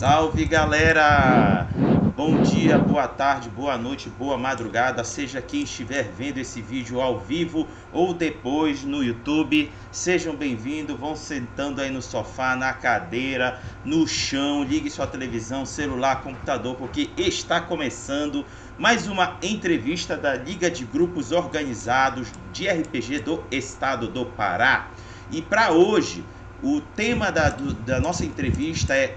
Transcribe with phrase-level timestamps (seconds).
[0.00, 1.68] Salve galera!
[2.16, 7.20] Bom dia, boa tarde, boa noite, boa madrugada, seja quem estiver vendo esse vídeo ao
[7.20, 14.08] vivo ou depois no YouTube, sejam bem-vindos, vão sentando aí no sofá, na cadeira, no
[14.08, 18.46] chão, ligue sua televisão, celular, computador, porque está começando
[18.78, 24.88] mais uma entrevista da Liga de Grupos Organizados de RPG do Estado do Pará.
[25.30, 26.24] E para hoje,
[26.62, 29.16] o tema da, do, da nossa entrevista é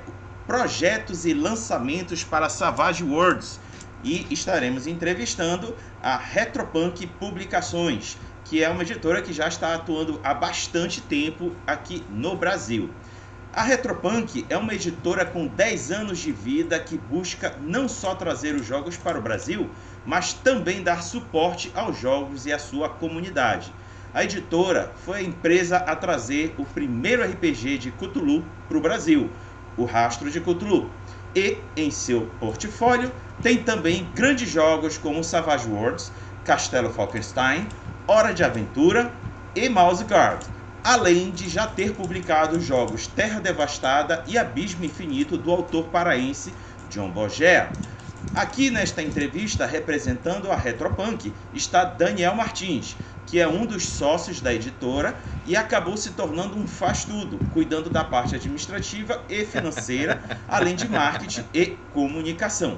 [0.54, 3.60] projetos e lançamentos para Savage Worlds
[4.04, 10.32] e estaremos entrevistando a Retropunk Publicações, que é uma editora que já está atuando há
[10.32, 12.92] bastante tempo aqui no Brasil.
[13.52, 18.54] A Retropunk é uma editora com 10 anos de vida que busca não só trazer
[18.54, 19.72] os jogos para o Brasil,
[20.06, 23.74] mas também dar suporte aos jogos e à sua comunidade.
[24.14, 29.32] A editora foi a empresa a trazer o primeiro RPG de Cthulhu para o Brasil,
[29.78, 30.92] o Rastro de Cthulhu.
[31.36, 33.12] E em seu portfólio
[33.42, 36.12] tem também grandes jogos como Savage Worlds,
[36.44, 37.68] Castelo Falkenstein,
[38.08, 39.14] Hora de Aventura
[39.56, 40.46] e Mouse Guard,
[40.84, 46.56] além de já ter publicado os jogos Terra Devastada e Abismo Infinito do autor paraense
[46.90, 47.74] John Bogea.
[48.34, 54.54] Aqui nesta entrevista, representando a Retropunk, está Daniel Martins, que é um dos sócios da
[54.54, 60.88] editora e acabou se tornando um faz-tudo, cuidando da parte administrativa e financeira, além de
[60.88, 62.78] marketing e comunicação.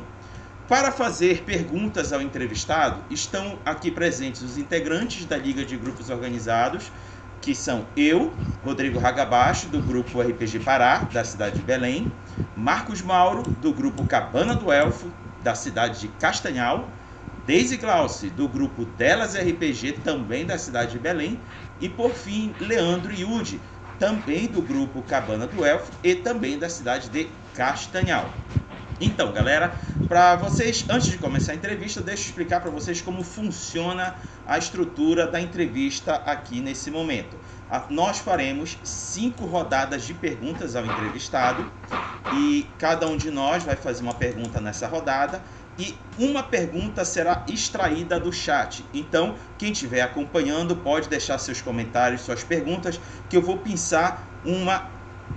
[0.68, 6.92] Para fazer perguntas ao entrevistado, estão aqui presentes os integrantes da Liga de Grupos Organizados,
[7.40, 12.12] que são eu, Rodrigo Ragabacho, do grupo RPG Pará, da cidade de Belém,
[12.58, 15.12] Marcos Mauro, do grupo Cabana do Elfo,
[15.44, 16.90] da cidade de Castanhal,
[17.46, 21.40] Daisy Glauce, do grupo Delas RPG, também da cidade de Belém.
[21.80, 23.62] E por fim, Leandro Yudi,
[24.00, 28.34] também do grupo Cabana do Elfo e também da cidade de Castanhal.
[29.00, 29.76] Então, galera,
[30.08, 34.58] para vocês, antes de começar a entrevista, deixa eu explicar para vocês como funciona a
[34.58, 37.38] estrutura da entrevista aqui nesse momento.
[37.90, 41.72] Nós faremos cinco rodadas de perguntas ao entrevistado
[42.34, 45.42] e cada um de nós vai fazer uma pergunta nessa rodada
[45.78, 48.86] e uma pergunta será extraída do chat.
[48.94, 53.00] Então, quem estiver acompanhando pode deixar seus comentários, suas perguntas,
[53.30, 54.95] que eu vou pensar uma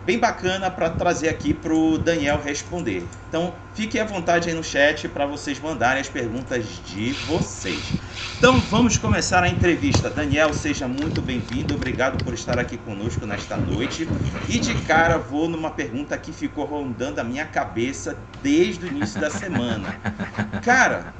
[0.09, 3.07] bem bacana para trazer aqui para o Daniel responder.
[3.29, 7.93] Então, fiquem à vontade aí no chat para vocês mandarem as perguntas de vocês.
[8.39, 10.09] Então, vamos começar a entrevista.
[10.09, 11.75] Daniel, seja muito bem-vindo.
[11.75, 14.09] Obrigado por estar aqui conosco nesta noite.
[14.49, 19.21] E de cara, vou numa pergunta que ficou rondando a minha cabeça desde o início
[19.21, 19.95] da semana.
[20.65, 21.13] Cara,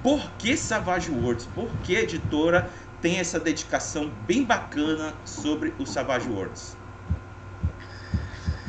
[0.00, 1.48] por que Savage Worlds?
[1.56, 2.70] Por que a editora
[3.02, 6.77] tem essa dedicação bem bacana sobre o Savage Worlds?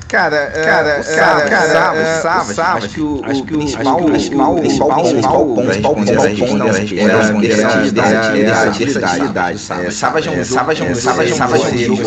[0.09, 5.45] Cara, cara, cara, cara, Savas, acho que o acho que o principal, principal, principal, principal
[5.45, 9.59] ponto a responder a versatilidade.
[9.91, 12.01] Savas é um Savas é um Savas é um jogo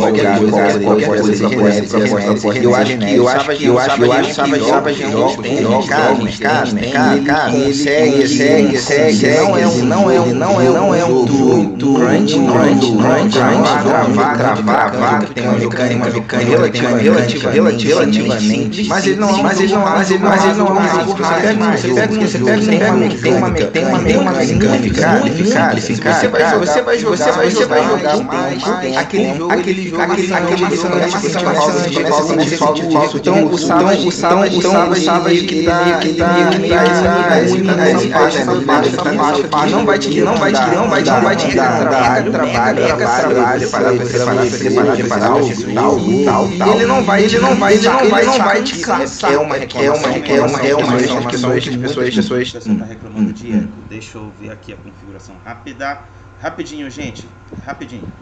[0.00, 0.40] qualquer
[0.82, 4.60] qualquer coisa que eu acho que eu acho que eu acho que eu acho que
[4.64, 5.42] Savas é um jogo
[5.86, 10.64] cara, cara, cara, cara, segue, segue, segue, não é um não é um não é
[10.64, 17.01] não é um muito grande, grande, grande, gravar, gravar, gravar, tem uma mecânica, uma mecânica
[17.02, 18.88] relativa, relativa, relativamente.
[18.88, 21.20] Mas ele não, mas ele não, mas ele não, mas ele não é um jogo
[21.20, 21.82] mais.
[21.82, 25.80] Você pega, você pega, você pega uma tem uma tem uma tem uma mecânica simplificada,
[25.80, 28.62] você vai você vai jogar, você vai você vai jogar mais
[28.96, 34.12] aquele jogo, aquele jogo, aquele aquele jogo que falta de falta então o sala o
[34.12, 40.36] sala o sala que tá que tá que tá essa parte não vai te não
[40.36, 44.96] vai te não vai te não vai te dar trabalho trabalho trabalho para preparar preparar
[44.96, 48.62] preparar o tal tal ele não vai, ele não vai, ele não vai, não vai
[48.62, 49.32] te cansar.
[49.32, 52.52] É uma, é uma, é uma, é uma reclamação que as pessoas, pessoas.
[52.52, 53.72] Você está reclamando de eco.
[53.88, 56.00] Deixa eu ver aqui a configuração rápida.
[56.40, 57.26] Rapidinho, gente.
[57.64, 58.12] Rapidinho.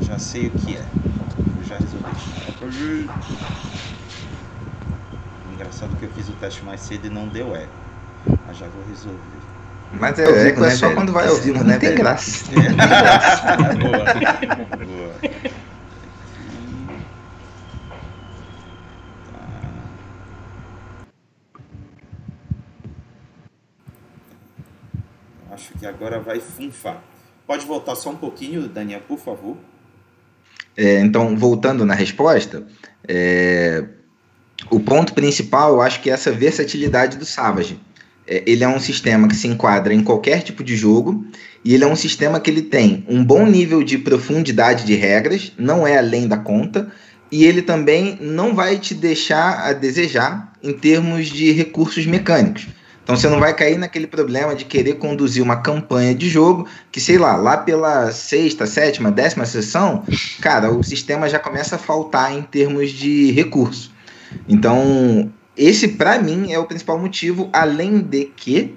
[0.00, 0.84] Já sei o que é.
[1.58, 3.08] Eu já resolvi.
[5.52, 7.68] Engraçado que eu fiz o teste mais cedo e não deu eco.
[8.46, 9.18] Mas já vou resolver.
[9.92, 11.62] Mas é, eco é só quando vai ouvir, né?
[11.62, 12.46] Não tem graça.
[13.78, 14.14] Boa.
[14.84, 15.14] Boa.
[25.64, 27.02] Acho que agora vai funfar.
[27.46, 29.56] Pode voltar só um pouquinho, Daniel, por favor.
[30.76, 32.66] É, então, voltando na resposta,
[33.08, 33.82] é,
[34.70, 37.80] o ponto principal, eu acho que é essa versatilidade do Savage.
[38.26, 41.24] É, ele é um sistema que se enquadra em qualquer tipo de jogo
[41.64, 45.50] e ele é um sistema que ele tem um bom nível de profundidade de regras,
[45.56, 46.92] não é além da conta,
[47.32, 52.66] e ele também não vai te deixar a desejar em termos de recursos mecânicos.
[53.04, 56.98] Então você não vai cair naquele problema de querer conduzir uma campanha de jogo que,
[56.98, 60.02] sei lá, lá pela sexta, sétima, décima sessão,
[60.40, 63.92] cara, o sistema já começa a faltar em termos de recurso.
[64.48, 68.74] Então, esse para mim é o principal motivo, além de que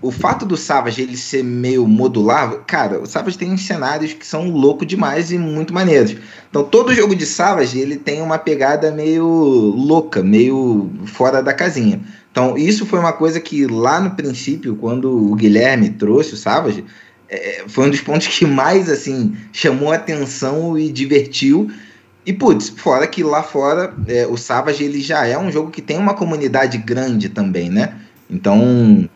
[0.00, 4.48] o fato do Savage ele ser meio modular, cara, o Savage tem cenários que são
[4.48, 6.16] loucos demais e muito maneiros.
[6.48, 12.00] Então todo jogo de Savage ele tem uma pegada meio louca, meio fora da casinha.
[12.30, 16.84] Então isso foi uma coisa que lá no princípio, quando o Guilherme trouxe o Savage,
[17.28, 21.70] é, foi um dos pontos que mais assim chamou atenção e divertiu.
[22.24, 25.82] E putz, fora que lá fora é, o Savage ele já é um jogo que
[25.82, 27.94] tem uma comunidade grande também, né?
[28.28, 29.08] Então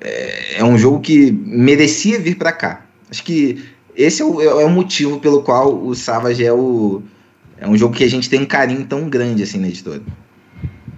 [0.00, 2.86] é, é um jogo que merecia vir para cá.
[3.10, 3.64] Acho que
[3.94, 7.02] esse é o, é o, motivo pelo qual o Savage é o
[7.58, 10.02] é um jogo que a gente tem um carinho tão grande assim na editora.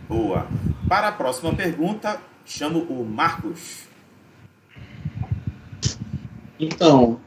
[0.09, 0.47] Boa.
[0.89, 3.87] Para a próxima pergunta, chamo o Marcos.
[6.59, 7.21] Então,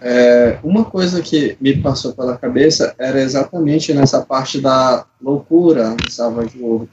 [0.00, 6.10] é, uma coisa que me passou pela cabeça era exatamente nessa parte da loucura do
[6.10, 6.88] Savage World.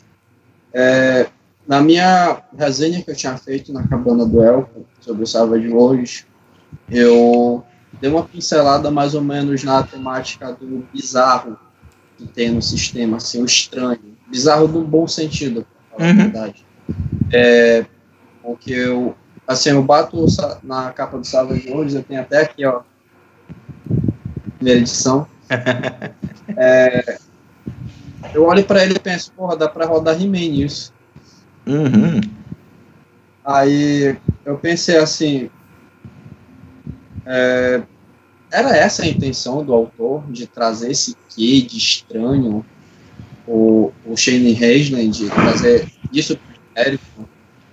[0.74, 1.28] É,
[1.66, 6.26] na minha resenha que eu tinha feito na Cabana do Elfo sobre o Savage Worlds,
[6.90, 7.64] eu
[8.02, 11.58] dei uma pincelada mais ou menos na temática do bizarro
[12.18, 14.15] que tem no sistema, assim, o estranho.
[14.36, 16.12] Bizarro no bom sentido, falar uhum.
[16.12, 16.66] a verdade.
[17.32, 17.86] É,
[18.44, 19.16] porque eu,
[19.48, 20.26] assim, eu bato
[20.62, 22.82] na capa do Savage Worlds, eu tenho até aqui, ó,
[24.58, 25.26] primeira edição.
[26.58, 27.18] é,
[28.34, 30.94] eu olho para ele e penso, porra, dá para rodar He-Man nisso.
[31.66, 32.20] Uhum.
[33.42, 35.50] Aí eu pensei assim,
[37.26, 37.82] é,
[38.52, 42.66] era essa a intenção do autor, de trazer esse quê de estranho,
[43.48, 46.38] o, o Shane Haslam, de trazer isso
[46.76, 47.30] genérico?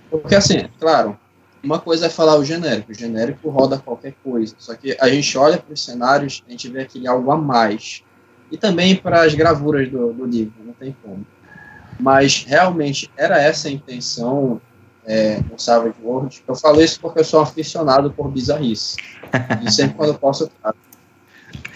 [0.09, 1.17] Porque assim, claro,
[1.63, 5.37] uma coisa é falar o genérico, o genérico roda qualquer coisa, só que a gente
[5.37, 8.03] olha para os cenários, a gente vê aquele algo a mais.
[8.51, 11.25] E também para as gravuras do, do livro, não tem como.
[11.99, 14.61] Mas realmente era essa a intenção
[15.05, 16.43] é, no Savage World.
[16.47, 18.97] Eu falo isso porque eu sou aficionado por bizarrice.
[19.65, 20.77] E sempre quando eu posso, eu trago.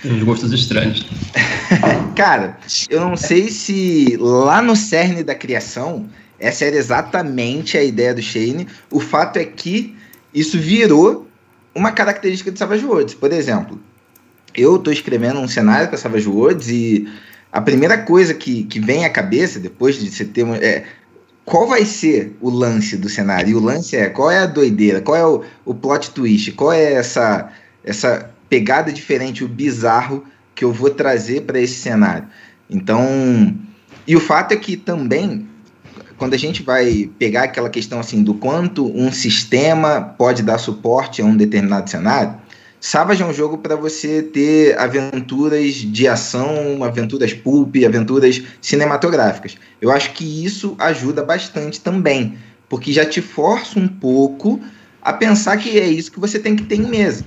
[0.09, 1.05] Uns gostos estranhos.
[2.15, 2.57] Cara,
[2.89, 6.07] eu não sei se lá no cerne da criação
[6.39, 8.67] essa era exatamente a ideia do Shane.
[8.91, 9.95] O fato é que
[10.33, 11.27] isso virou
[11.73, 13.15] uma característica do Savage Worlds.
[13.15, 13.79] Por exemplo,
[14.55, 17.07] eu estou escrevendo um cenário para Savage Worlds e
[17.51, 20.85] a primeira coisa que, que vem à cabeça, depois de você ter é
[21.45, 23.51] qual vai ser o lance do cenário?
[23.51, 26.73] E o lance é qual é a doideira, qual é o, o plot twist, qual
[26.73, 27.49] é essa,
[27.83, 30.23] essa pegada diferente, o bizarro
[30.55, 32.27] que eu vou trazer para esse cenário.
[32.69, 33.55] Então,
[34.07, 35.47] e o fato é que também,
[36.17, 41.21] quando a gente vai pegar aquela questão assim do quanto um sistema pode dar suporte
[41.21, 42.35] a um determinado cenário,
[42.79, 49.57] Savage é um jogo para você ter aventuras de ação, aventuras pulp, aventuras cinematográficas.
[49.81, 52.37] Eu acho que isso ajuda bastante também,
[52.69, 54.61] porque já te força um pouco
[55.01, 57.25] a pensar que é isso que você tem que ter em mesa.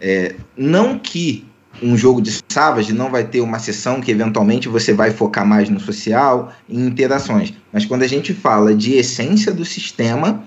[0.00, 1.46] É, não que
[1.82, 5.68] um jogo de Savage não vai ter uma sessão que eventualmente você vai focar mais
[5.68, 7.52] no social, em interações.
[7.72, 10.44] Mas quando a gente fala de essência do sistema,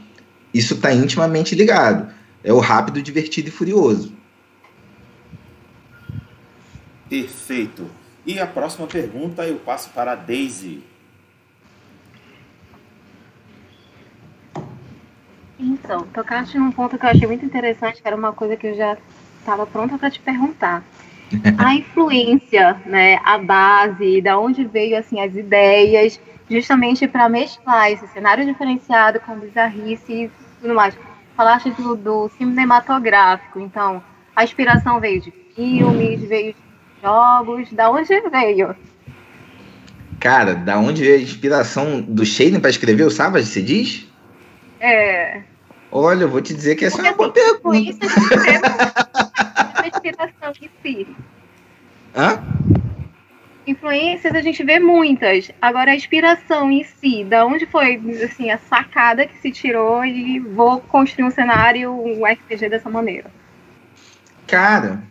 [0.53, 2.11] isso está intimamente ligado.
[2.43, 4.13] É o rápido, divertido e furioso.
[7.09, 7.89] Perfeito.
[8.25, 10.83] E a próxima pergunta eu passo para a Daisy.
[15.59, 18.75] Então, tocaste num ponto que eu achei muito interessante, que era uma coisa que eu
[18.75, 18.97] já
[19.43, 20.83] estava pronta para te perguntar.
[21.57, 26.19] A influência, né, a base, da onde veio assim as ideias,
[26.49, 30.31] justamente para mesclar esse cenário diferenciado com bizarrice e
[30.61, 30.95] tudo mais.
[31.35, 34.03] Falaste do, do cinematográfico, então
[34.35, 36.59] a inspiração veio de filmes, veio de
[37.01, 37.71] jogos?
[37.71, 38.75] Da onde veio?
[40.19, 44.07] Cara, da onde veio a inspiração do Shane para escrever o Savage, você diz?
[44.79, 45.41] É.
[45.91, 48.07] Olha, eu vou te dizer que essa Porque, é uma boa pergunta.
[50.07, 51.07] a inspiração em si.
[52.15, 52.43] Hã?
[53.65, 55.49] Influências a gente vê muitas.
[55.61, 60.39] Agora a inspiração em si, da onde foi assim a sacada que se tirou e
[60.39, 63.31] vou construir um cenário, um RPG dessa maneira?
[64.45, 65.03] Cara,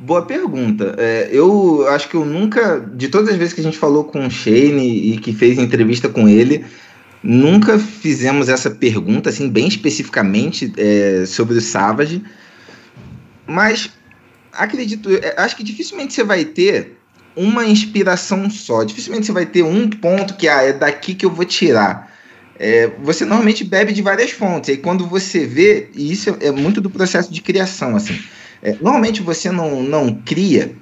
[0.00, 0.94] Boa pergunta.
[0.96, 4.24] É, eu acho que eu nunca, de todas as vezes que a gente falou com
[4.24, 6.64] o Shane e que fez entrevista com ele,
[7.20, 12.22] nunca fizemos essa pergunta, assim, bem especificamente é, sobre o Savage.
[13.44, 13.90] Mas
[14.58, 16.98] acredito, é, acho que dificilmente você vai ter
[17.36, 18.82] uma inspiração só.
[18.82, 22.12] Dificilmente você vai ter um ponto que ah, é daqui que eu vou tirar.
[22.58, 24.70] É, você normalmente bebe de várias fontes.
[24.70, 28.18] E quando você vê, e isso é, muito do processo de criação, assim.
[28.60, 30.74] É, normalmente você não, não cria.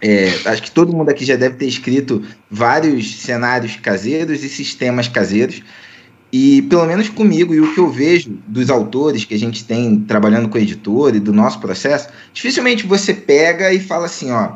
[0.00, 5.08] É, acho que todo mundo aqui já deve ter escrito vários cenários caseiros e sistemas
[5.08, 5.62] caseiros.
[6.30, 10.00] E pelo menos comigo, e o que eu vejo dos autores que a gente tem
[10.00, 14.52] trabalhando com editor e do nosso processo, dificilmente você pega e fala assim, ó,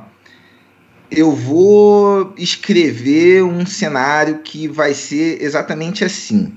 [1.11, 6.53] eu vou escrever um cenário que vai ser exatamente assim.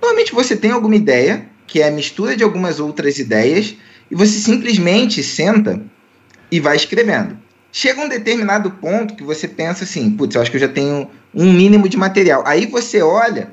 [0.00, 3.74] Normalmente você tem alguma ideia, que é a mistura de algumas outras ideias,
[4.10, 5.82] e você simplesmente senta
[6.50, 7.36] e vai escrevendo.
[7.72, 11.08] Chega um determinado ponto que você pensa assim, putz, eu acho que eu já tenho
[11.32, 12.42] um mínimo de material.
[12.44, 13.52] Aí você olha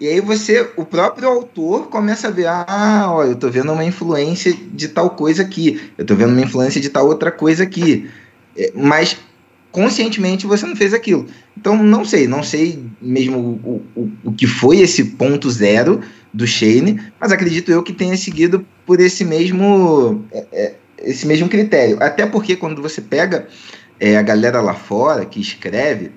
[0.00, 3.84] e aí você, o próprio autor começa a ver, ah, olha, eu tô vendo uma
[3.84, 8.08] influência de tal coisa aqui, eu tô vendo uma influência de tal outra coisa aqui.
[8.56, 9.16] É, mas
[9.72, 11.26] conscientemente você não fez aquilo.
[11.56, 16.00] Então, não sei, não sei mesmo o, o, o que foi esse ponto zero
[16.32, 21.48] do Shane, mas acredito eu que tenha seguido por esse mesmo, é, é, esse mesmo
[21.48, 21.96] critério.
[22.00, 23.48] Até porque quando você pega
[23.98, 26.12] é, a galera lá fora que escreve,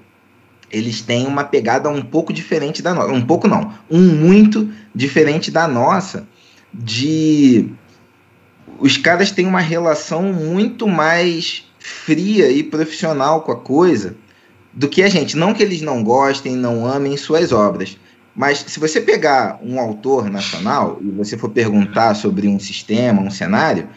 [0.72, 3.12] eles têm uma pegada um pouco diferente da nossa.
[3.12, 6.28] Um pouco não, um muito diferente da nossa.
[6.74, 7.70] De.
[8.80, 14.16] Os caras têm uma relação muito mais fria e profissional com a coisa
[14.74, 15.36] do que a gente.
[15.36, 17.98] Não que eles não gostem, não amem suas obras.
[18.36, 23.30] Mas se você pegar um autor nacional e você for perguntar sobre um sistema, um
[23.30, 23.90] cenário,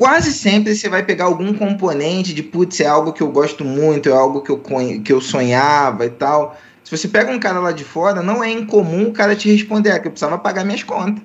[0.00, 4.08] quase sempre você vai pegar algum componente de, putz, é algo que eu gosto muito,
[4.08, 4.58] é algo que eu,
[5.04, 6.58] que eu sonhava e tal.
[6.82, 9.90] Se você pega um cara lá de fora, não é incomum o cara te responder,
[9.90, 11.22] ah, que eu precisava pagar minhas contas.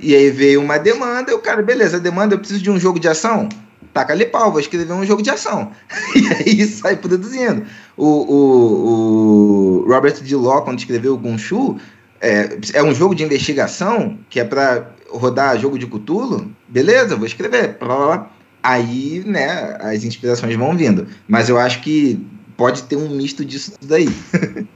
[0.00, 2.78] E aí veio uma demanda, e o cara, beleza, a demanda, eu preciso de um
[2.78, 3.48] jogo de ação?
[3.94, 5.70] Taca ali pau, vou escrever um jogo de ação.
[6.16, 7.64] e aí sai produzindo.
[7.96, 10.34] O, o, o Robert D.
[10.34, 11.78] Law, quando escreveu o Gunshu,
[12.20, 17.26] é, é um jogo de investigação que é para rodar jogo de Cthulhu, beleza, vou
[17.26, 17.78] escrever.
[17.78, 18.30] Blá, blá, blá.
[18.62, 21.06] Aí, né, as inspirações vão vindo.
[21.28, 22.20] Mas eu acho que
[22.56, 24.08] pode ter um misto disso tudo aí.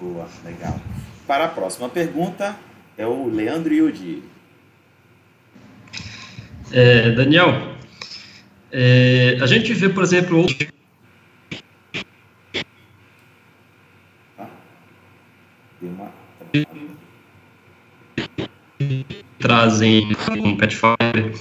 [0.00, 0.80] Boa, legal.
[1.26, 2.56] Para a próxima pergunta,
[2.96, 4.22] é o Leandro Yudi.
[6.72, 7.76] É, Daniel,
[8.72, 10.68] é, a gente vê, por exemplo, outros
[14.38, 14.48] ah,
[19.56, 21.32] trazem um Pathfinder,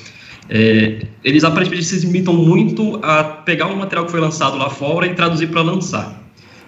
[0.49, 5.05] é, eles aparentemente se limitam muito a pegar um material que foi lançado lá fora
[5.05, 6.23] e traduzir para lançar.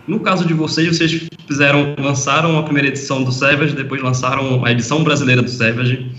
[0.08, 4.72] No caso de vocês, vocês fizeram, lançaram a primeira edição do Savage, depois lançaram a
[4.72, 6.12] edição brasileira do Savage,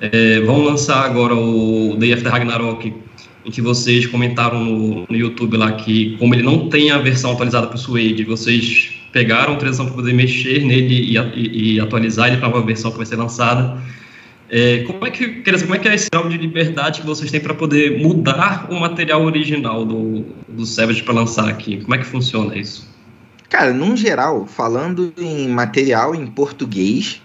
[0.00, 2.92] é, vão lançar agora o Day After Ragnarok,
[3.44, 7.32] em que vocês comentaram no, no YouTube lá que, como ele não tem a versão
[7.32, 11.80] atualizada para o Suede, vocês pegaram a transição para poder mexer nele e, e, e
[11.80, 13.80] atualizar ele para a versão que vai ser lançada.
[14.50, 17.06] É, como, é que, quer dizer, como é que é esse grau de liberdade que
[17.06, 21.82] vocês têm para poder mudar o material original do, do Savage para lançar aqui?
[21.82, 22.88] Como é que funciona isso?
[23.50, 27.20] Cara, num geral, falando em material em português,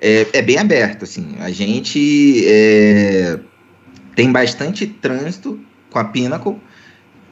[0.00, 1.04] é, é bem aberto.
[1.04, 3.38] Assim, a gente é,
[4.14, 5.58] tem bastante trânsito
[5.90, 6.56] com a Pinnacle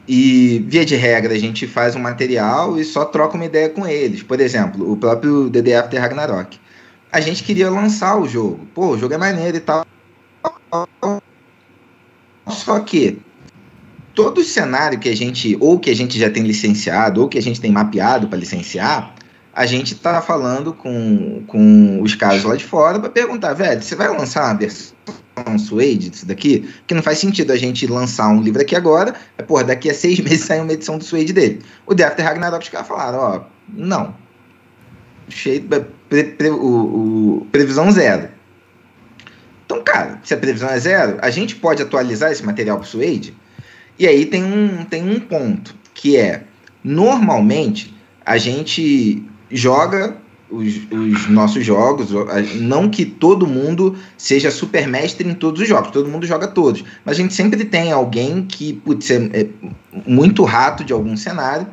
[0.07, 3.87] e, via de regra, a gente faz um material e só troca uma ideia com
[3.87, 4.23] eles.
[4.23, 6.59] Por exemplo, o próprio DD After Ragnarok
[7.15, 8.67] a gente queria lançar o jogo.
[8.73, 9.85] Pô, o jogo é maneiro e tal.
[12.45, 13.21] Só que
[14.13, 17.41] todo cenário que a gente, ou que a gente já tem licenciado, ou que a
[17.41, 19.15] gente tem mapeado para licenciar,
[19.53, 23.95] a gente está falando com, com os caras lá de fora para perguntar, velho, você
[23.95, 24.93] vai lançar uma versão
[25.57, 26.67] Suede disso daqui?
[26.79, 29.93] Porque não faz sentido a gente lançar um livro aqui agora, é, porra, daqui a
[29.93, 31.61] seis meses sai uma edição do Suede dele.
[31.87, 34.13] O After Ragnarok, os caras falaram, ó, não.
[35.29, 35.65] Cheio,
[36.15, 38.29] pre, pre, o, o, previsão zero.
[39.65, 42.87] Então, cara, se a previsão é zero, a gente pode atualizar esse material para o
[42.87, 43.35] Suede.
[43.97, 46.43] E aí tem um, tem um ponto, que é,
[46.83, 47.93] normalmente,
[48.25, 50.17] a gente joga
[50.49, 52.09] os, os, nossos jogos,
[52.55, 56.83] não que todo mundo seja super mestre em todos os jogos, todo mundo joga todos,
[57.03, 59.47] mas a gente sempre tem alguém que, putz, é, é
[60.05, 61.67] muito rato de algum cenário.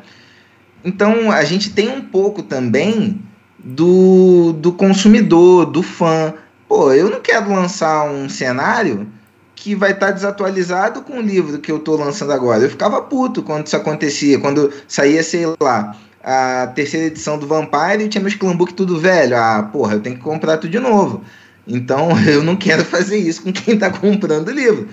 [0.84, 3.20] Então, a gente tem um pouco também
[3.62, 6.34] do, do consumidor, do fã.
[6.68, 9.06] Pô, eu não quero lançar um cenário
[9.54, 12.62] que vai estar tá desatualizado com o livro que eu estou lançando agora.
[12.62, 18.04] Eu ficava puto quando isso acontecia, quando saía, sei lá, a terceira edição do Vampire
[18.04, 19.36] e tinha meus Clambook tudo velho.
[19.36, 21.22] Ah, porra, eu tenho que comprar tudo de novo.
[21.66, 24.88] Então eu não quero fazer isso com quem está comprando o livro.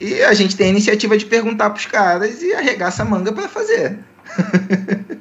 [0.00, 3.32] E a gente tem a iniciativa de perguntar para os caras e arregaça a manga
[3.32, 3.98] para fazer.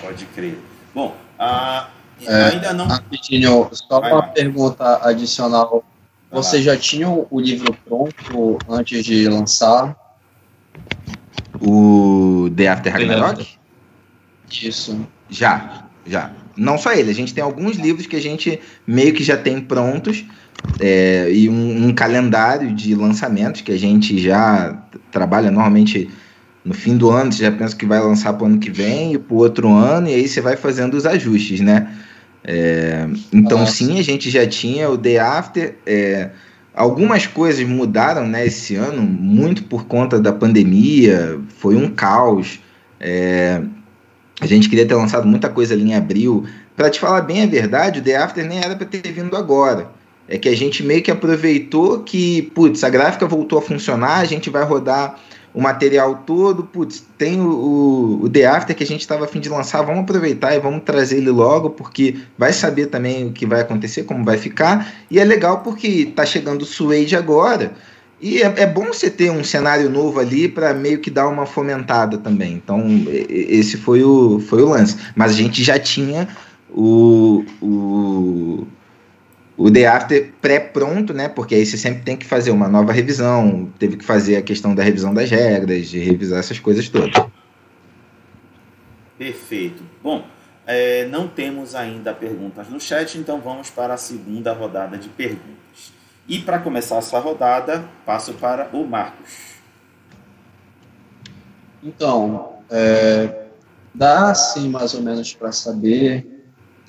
[0.00, 0.56] Pode crer.
[0.94, 1.86] Bom, uh,
[2.26, 2.86] é, ainda não.
[2.86, 4.26] Rapidinho, só Vai uma lá.
[4.28, 5.84] pergunta adicional.
[6.30, 9.96] Você já tinha o livro pronto antes de lançar?
[11.60, 13.48] O The After Ragnarok?
[14.50, 15.06] Isso.
[15.28, 16.32] Já, já.
[16.56, 19.60] Não só ele, a gente tem alguns livros que a gente meio que já tem
[19.60, 20.24] prontos
[20.78, 26.10] é, e um, um, calendário de lançamentos que a gente já trabalha normalmente
[26.64, 29.14] no fim do ano, você já pensa que vai lançar para o ano que vem
[29.14, 31.92] e para o outro ano, e aí você vai fazendo os ajustes, né?
[32.44, 33.72] É, então, Nossa.
[33.72, 35.76] sim, a gente já tinha o Day After.
[35.86, 36.30] É,
[36.74, 42.60] algumas coisas mudaram né, esse ano, muito por conta da pandemia, foi um caos.
[42.98, 43.62] É,
[44.40, 46.46] a gente queria ter lançado muita coisa ali em abril.
[46.76, 50.00] Para te falar bem a verdade, o The After nem era para ter vindo agora
[50.30, 54.24] é que a gente meio que aproveitou que, putz, a gráfica voltou a funcionar, a
[54.24, 55.18] gente vai rodar
[55.52, 59.40] o material todo, putz, tem o, o The After que a gente estava a fim
[59.40, 63.46] de lançar, vamos aproveitar e vamos trazer ele logo, porque vai saber também o que
[63.46, 67.72] vai acontecer, como vai ficar, e é legal porque tá chegando o Suede agora,
[68.20, 71.46] e é, é bom você ter um cenário novo ali para meio que dar uma
[71.46, 72.52] fomentada também.
[72.52, 74.96] Então, esse foi o, foi o lance.
[75.16, 76.28] Mas a gente já tinha
[76.68, 78.66] o, o
[79.60, 81.28] o The After pré-pronto, né?
[81.28, 84.74] Porque aí você sempre tem que fazer uma nova revisão, teve que fazer a questão
[84.74, 87.12] da revisão das regras, de revisar essas coisas todas.
[89.18, 89.82] Perfeito.
[90.02, 90.24] Bom,
[90.66, 95.92] é, não temos ainda perguntas no chat, então vamos para a segunda rodada de perguntas.
[96.26, 99.56] E para começar essa rodada, passo para o Marcos.
[101.82, 103.44] Então, é,
[103.94, 106.39] dá sim mais ou menos para saber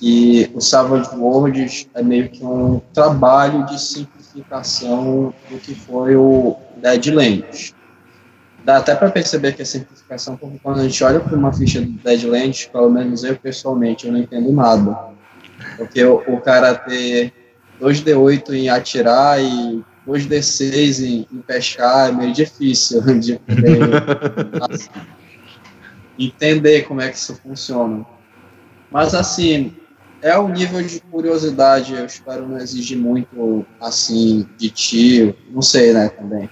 [0.02, 6.56] e o Savage Worlds é meio que um trabalho de simplificação do que foi o
[6.78, 7.72] Deadlands.
[8.64, 11.80] Dá até para perceber que é simplificação, porque quando a gente olha para uma ficha
[11.80, 14.98] do Deadlands, pelo menos eu pessoalmente, eu não entendo nada.
[15.76, 17.32] Porque o, o cara ter
[17.80, 23.40] 2D8 em atirar e 2D6 em, em pescar é meio difícil de
[24.68, 24.88] assim,
[26.18, 28.04] entender como é que isso funciona.
[28.90, 29.76] Mas assim,
[30.22, 35.92] é um nível de curiosidade, eu espero não exigir muito, assim, de ti, não sei,
[35.92, 36.48] né, também.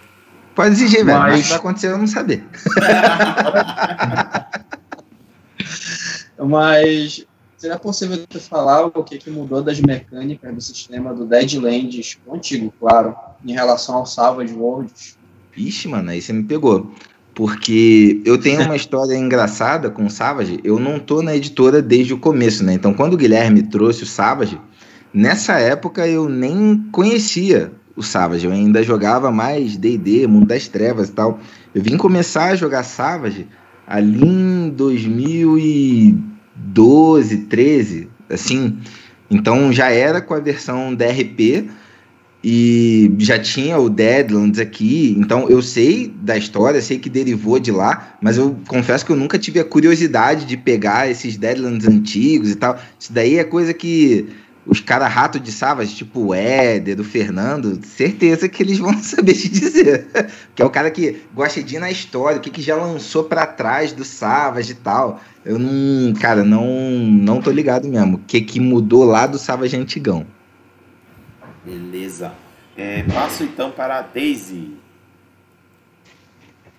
[0.54, 2.44] Pode exigir, velho, mas vai acontecer eu não saber.
[6.36, 7.24] mas
[7.56, 12.74] seria possível você falar o que, que mudou das mecânicas do sistema do Deadlands contigo,
[12.80, 15.16] claro, em relação ao Savage Worlds?
[15.56, 16.92] Ixi, mano, aí você me pegou.
[17.40, 20.60] Porque eu tenho uma história engraçada com o Savage.
[20.62, 22.74] Eu não tô na editora desde o começo, né?
[22.74, 24.60] Então, quando o Guilherme trouxe o Savage,
[25.14, 28.44] nessa época eu nem conhecia o Savage.
[28.44, 31.38] Eu ainda jogava mais D&D, Mundo das Trevas e tal.
[31.74, 33.48] Eu vim começar a jogar Savage
[33.86, 38.76] ali em 2012, 13, assim.
[39.30, 41.70] Então já era com a versão DRP
[42.42, 47.70] e já tinha o Deadlands aqui, então eu sei da história, sei que derivou de
[47.70, 52.50] lá, mas eu confesso que eu nunca tive a curiosidade de pegar esses Deadlands antigos
[52.50, 52.78] e tal.
[52.98, 54.26] Isso daí é coisa que
[54.66, 59.34] os caras rato de Savas, tipo o Éder, o Fernando, certeza que eles vão saber
[59.34, 60.06] te dizer.
[60.54, 63.24] que é o cara que gosta de ir na história, o que, que já lançou
[63.24, 65.20] para trás do Savas e tal.
[65.44, 68.16] Eu não, cara, não, não tô ligado mesmo.
[68.16, 70.26] O que, que mudou lá do Savas antigão.
[71.64, 72.32] Beleza.
[72.76, 74.76] É, passo então para a Daisy.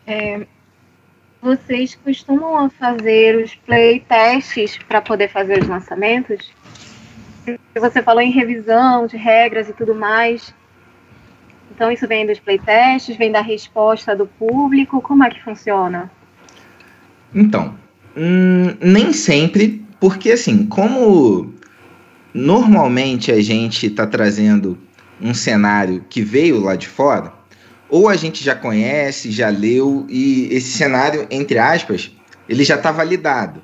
[0.07, 0.45] É,
[1.41, 6.51] vocês costumam fazer os playtests para poder fazer os lançamentos?
[7.75, 10.53] Você falou em revisão de regras e tudo mais.
[11.73, 15.01] Então isso vem dos playtests, vem da resposta do público?
[15.01, 16.11] Como é que funciona?
[17.33, 17.75] Então,
[18.15, 21.53] hum, nem sempre, porque assim, como
[22.33, 24.77] normalmente a gente está trazendo
[25.21, 27.33] um cenário que veio lá de fora,
[27.89, 32.11] ou a gente já conhece, já leu, e esse cenário, entre aspas,
[32.47, 33.61] ele já está validado.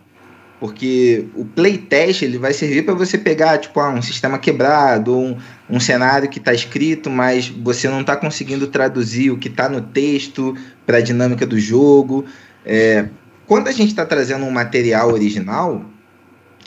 [0.59, 5.37] Porque o playtest ele vai servir para você pegar tipo, ah, um sistema quebrado, um,
[5.69, 9.81] um cenário que está escrito, mas você não está conseguindo traduzir o que está no
[9.81, 12.25] texto para a dinâmica do jogo.
[12.65, 13.07] É,
[13.45, 15.85] quando a gente está trazendo um material original,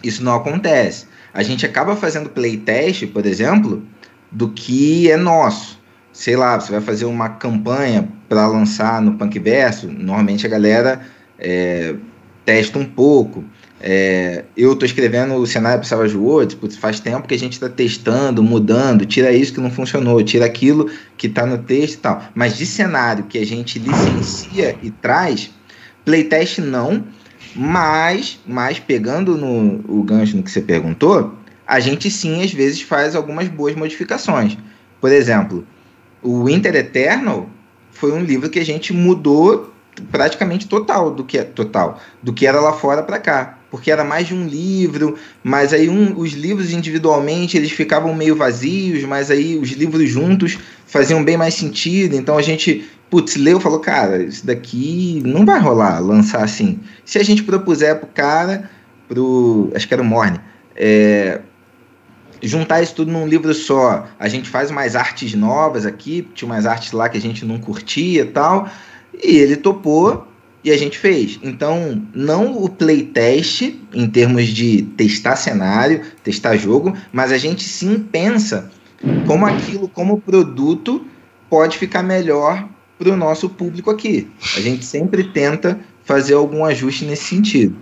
[0.05, 3.83] isso não acontece a gente acaba fazendo playtest, por exemplo,
[4.31, 5.81] do que é nosso.
[6.13, 11.01] Sei lá, você vai fazer uma campanha para lançar no Punkverso, normalmente a galera
[11.39, 11.95] é,
[12.45, 13.45] testa um pouco.
[13.83, 17.55] É, eu estou escrevendo o cenário para Savage Worlds, putz, faz tempo que a gente
[17.55, 21.99] está testando, mudando, tira isso que não funcionou, tira aquilo que está no texto e
[21.99, 22.23] tal.
[22.35, 25.51] Mas de cenário que a gente licencia e traz,
[26.05, 27.05] playtest não,
[27.55, 31.35] mas, mas pegando no o gancho no que você perguntou,
[31.67, 34.57] a gente sim às vezes faz algumas boas modificações.
[35.01, 35.67] Por exemplo,
[36.23, 37.49] o Winter Eternal
[37.91, 39.73] foi um livro que a gente mudou
[40.11, 44.03] praticamente total do que é total do que era lá fora para cá porque era
[44.03, 49.31] mais de um livro, mas aí um, os livros individualmente eles ficavam meio vazios, mas
[49.31, 50.59] aí os livros juntos
[50.91, 52.17] faziam bem mais sentido.
[52.17, 56.81] Então a gente, putz, leu e falou, cara, isso daqui não vai rolar lançar assim.
[57.05, 58.69] Se a gente propuser pro cara,
[59.09, 60.41] pro, acho que era o Morne,
[60.77, 61.41] é,
[62.43, 66.67] juntar isso tudo num livro só, a gente faz umas artes novas aqui, tinha umas
[66.67, 68.69] artes lá que a gente não curtia e tal,
[69.15, 70.27] e ele topou
[70.63, 71.39] e a gente fez.
[71.43, 77.99] Então, não o playtest em termos de testar cenário, testar jogo, mas a gente sim
[77.99, 78.71] pensa
[79.27, 81.07] como aquilo, como produto,
[81.49, 84.31] pode ficar melhor para o nosso público aqui.
[84.57, 87.77] A gente sempre tenta fazer algum ajuste nesse sentido.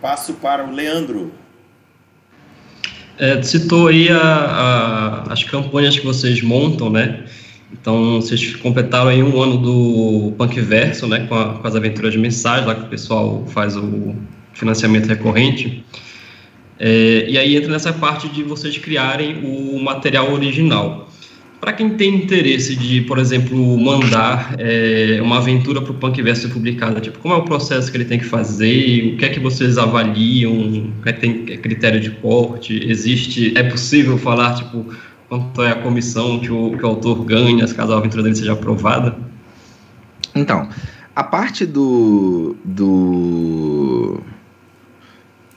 [0.00, 1.32] Passo para o Leandro.
[3.18, 7.24] É, citou aí a, a, as campanhas que vocês montam, né?
[7.72, 12.12] Então, vocês completaram aí um ano do Punk Verso, né, com, a, com, as aventuras
[12.12, 14.14] de mensagem, lá que o pessoal faz o
[14.52, 15.84] financiamento recorrente.
[16.84, 21.08] É, e aí entra nessa parte de vocês criarem o material original.
[21.60, 26.48] Para quem tem interesse de, por exemplo, mandar é, uma aventura para o Punk Verso
[26.48, 29.38] publicada, tipo, como é o processo que ele tem que fazer, o que é que
[29.38, 34.84] vocês avaliam, o que é que tem critério de porte, existe, é possível falar, tipo,
[35.28, 38.54] quanto é a comissão que o, que o autor ganha, caso a aventura dele seja
[38.54, 39.16] aprovada?
[40.34, 40.68] Então,
[41.14, 44.20] a parte do, do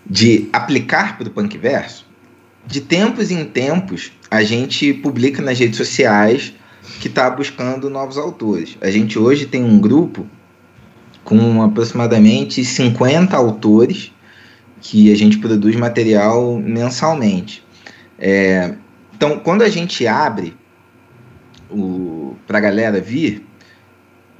[0.05, 2.05] de aplicar para o Punkverso,
[2.65, 6.53] de tempos em tempos, a gente publica nas redes sociais
[6.99, 8.77] que está buscando novos autores.
[8.81, 10.27] A gente hoje tem um grupo
[11.23, 14.11] com aproximadamente 50 autores
[14.79, 17.63] que a gente produz material mensalmente.
[18.17, 18.75] É,
[19.13, 20.55] então, quando a gente abre
[22.45, 23.45] para a galera vir,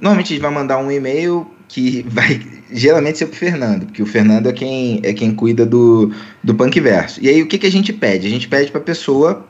[0.00, 4.02] normalmente a gente vai mandar um e-mail que vai geralmente ser para o Fernando, porque
[4.02, 7.22] o Fernando é quem, é quem cuida do, do Punkverso.
[7.22, 8.26] E aí o que, que a gente pede?
[8.26, 9.46] A gente pede para a pessoa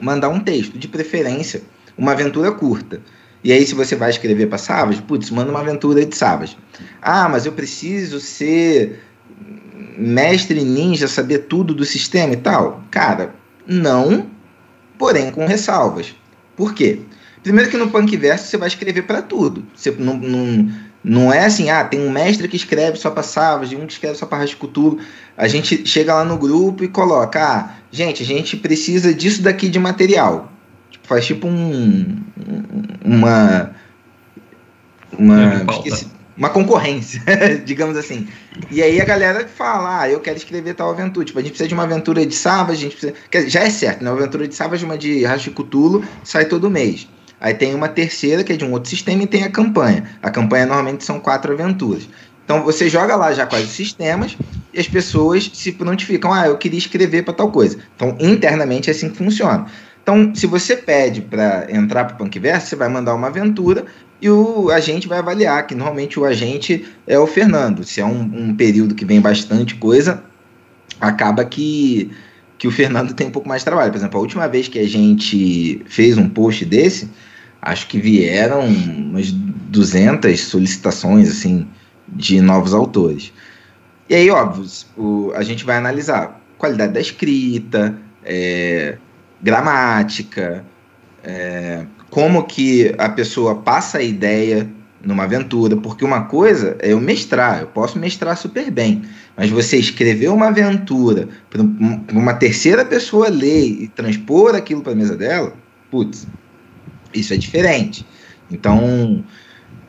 [0.00, 1.62] mandar um texto, de preferência,
[1.96, 3.00] uma aventura curta.
[3.42, 6.56] E aí, se você vai escrever para Savage, putz, manda uma aventura de Savage.
[7.00, 9.00] Ah, mas eu preciso ser
[9.96, 12.82] mestre ninja, saber tudo do sistema e tal.
[12.90, 13.34] Cara,
[13.66, 14.26] não,
[14.98, 16.14] porém com ressalvas.
[16.56, 17.00] Por quê?
[17.42, 19.64] Primeiro que no Punkverso você vai escrever para tudo.
[19.74, 20.68] Você não, não,
[21.08, 24.16] não é assim, ah, tem um mestre que escreve só para Savage, um que escreve
[24.16, 24.98] só para Rascuturo.
[25.36, 29.68] A gente chega lá no grupo e coloca, ah, gente, a gente precisa disso daqui
[29.68, 30.50] de material.
[30.90, 32.20] Tipo, faz tipo um
[33.04, 33.70] uma
[35.16, 37.22] uma esqueci, uma concorrência,
[37.64, 38.26] digamos assim.
[38.68, 41.24] E aí a galera fala, ah, eu quero escrever tal aventura.
[41.24, 43.14] Tipo, a gente precisa de uma aventura de Savage, a gente precisa...
[43.30, 44.10] Quer, já é certo, né?
[44.10, 47.06] Uma aventura de Savage, uma de Rashicutulo, sai todo mês.
[47.40, 50.04] Aí tem uma terceira, que é de um outro sistema, e tem a campanha.
[50.22, 52.08] A campanha normalmente são quatro aventuras.
[52.44, 54.36] Então você joga lá já quais sistemas
[54.72, 57.78] e as pessoas se prontificam, ah, eu queria escrever para tal coisa.
[57.96, 59.66] Então, internamente é assim que funciona.
[60.00, 63.86] Então, se você pede para entrar para o Punkverse, você vai mandar uma aventura
[64.22, 67.82] e o agente vai avaliar, que normalmente o agente é o Fernando.
[67.82, 70.22] Se é um, um período que vem bastante coisa,
[71.00, 72.12] acaba que,
[72.56, 73.90] que o Fernando tem um pouco mais de trabalho.
[73.90, 77.10] Por exemplo, a última vez que a gente fez um post desse,
[77.66, 81.66] acho que vieram umas 200 solicitações assim
[82.08, 83.32] de novos autores.
[84.08, 84.64] E aí, óbvio,
[84.96, 88.98] o, a gente vai analisar qualidade da escrita, é,
[89.42, 90.64] gramática,
[91.24, 94.68] é, como que a pessoa passa a ideia
[95.02, 99.02] numa aventura, porque uma coisa é eu mestrar, eu posso mestrar super bem,
[99.36, 101.62] mas você escrever uma aventura para
[102.12, 105.52] uma terceira pessoa ler e transpor aquilo para a mesa dela,
[105.90, 106.26] putz,
[107.18, 108.06] isso é diferente.
[108.50, 109.24] Então,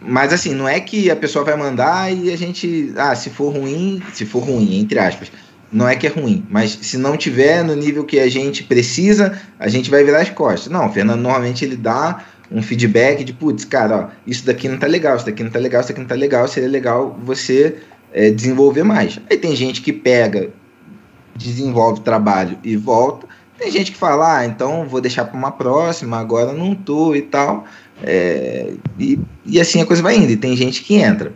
[0.02, 3.54] mas assim, não é que a pessoa vai mandar e a gente, ah, se for
[3.54, 5.32] ruim, se for ruim, entre aspas,
[5.72, 9.38] não é que é ruim, mas se não tiver no nível que a gente precisa,
[9.60, 10.72] a gente vai virar as costas.
[10.72, 14.78] Não, o Fernando normalmente ele dá um feedback de, putz, cara, ó, isso daqui não
[14.78, 17.76] tá legal, isso daqui não tá legal, isso daqui não tá legal, seria legal você
[18.14, 19.20] é, desenvolver mais.
[19.30, 20.50] Aí tem gente que pega,
[21.36, 23.28] desenvolve trabalho e volta,
[23.58, 27.22] tem gente que fala, ah, então vou deixar para uma próxima, agora não tô e
[27.22, 27.66] tal.
[28.04, 31.34] É, e, e assim a coisa vai indo, e tem gente que entra.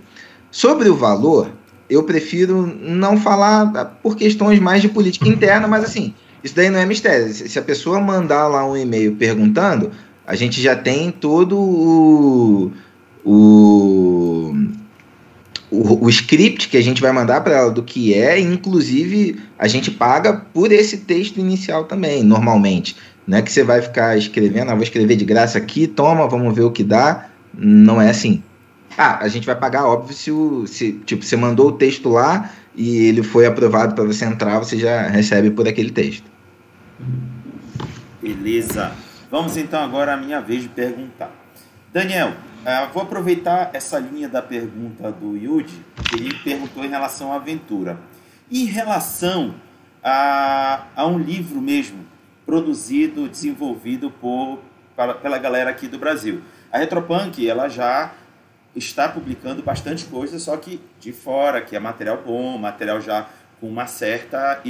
[0.52, 1.50] Sobre o valor,
[1.90, 6.80] eu prefiro não falar por questões mais de política interna, mas assim, isso daí não
[6.80, 7.34] é mistério.
[7.34, 9.92] Se a pessoa mandar lá um e-mail perguntando,
[10.26, 12.72] a gente já tem todo o,
[13.26, 13.32] o,
[15.72, 19.68] o, o script que a gente vai mandar para ela do que é, inclusive a
[19.68, 22.98] gente paga por esse texto inicial também, normalmente.
[23.26, 26.54] Não é que você vai ficar escrevendo, ah, vou escrever de graça aqui, toma, vamos
[26.54, 27.30] ver o que dá.
[27.54, 28.44] Não é assim.
[28.98, 32.52] Ah, a gente vai pagar, óbvio, se, o, se tipo, você mandou o texto lá
[32.76, 36.30] e ele foi aprovado para você entrar, você já recebe por aquele texto.
[38.22, 38.92] Beleza.
[39.30, 41.32] Vamos então agora à minha vez de perguntar.
[41.94, 47.32] Daniel, uh, vou aproveitar essa linha da pergunta do Yudi, que ele perguntou em relação
[47.34, 48.00] à aventura.
[48.52, 49.56] Em relação
[50.04, 52.06] a, a um livro mesmo,
[52.45, 54.60] produzido, desenvolvido por,
[55.21, 56.41] pela galera aqui do Brasil.
[56.71, 58.13] A Retropunk, ela já
[58.76, 63.28] está publicando bastante coisa, só que de fora, que é material bom, material já
[63.60, 64.62] com uma certa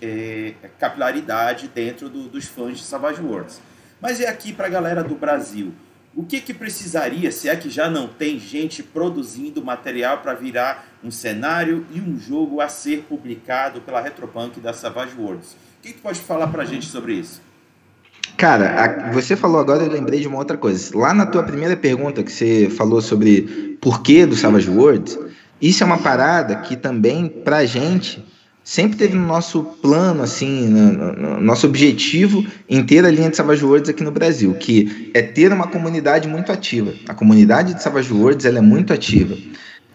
[0.00, 3.60] é, capilaridade dentro do, dos fãs de Savage Worlds.
[4.00, 5.72] Mas é aqui para a galera do Brasil.
[6.14, 10.86] O que, que precisaria, se é que já não tem gente produzindo material para virar
[11.02, 15.52] um cenário e um jogo a ser publicado pela Retropunk da Savage Worlds?
[15.52, 17.40] O que, que pode falar para a gente sobre isso?
[18.36, 20.96] Cara, a, você falou agora, eu lembrei de uma outra coisa.
[20.96, 25.18] Lá na tua primeira pergunta que você falou sobre porquê do Savage Worlds,
[25.62, 28.22] isso é uma parada que também, pra gente,
[28.64, 33.36] sempre teve no nosso plano, assim, no, no, nosso objetivo em ter a linha de
[33.36, 36.92] Savage Worlds aqui no Brasil, que é ter uma comunidade muito ativa.
[37.08, 39.36] A comunidade de Savage Worlds ela é muito ativa.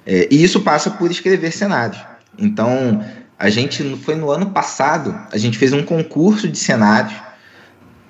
[0.05, 1.99] É, e isso passa por escrever cenários.
[2.37, 3.03] Então,
[3.37, 7.27] a gente foi no ano passado, a gente fez um concurso de cenários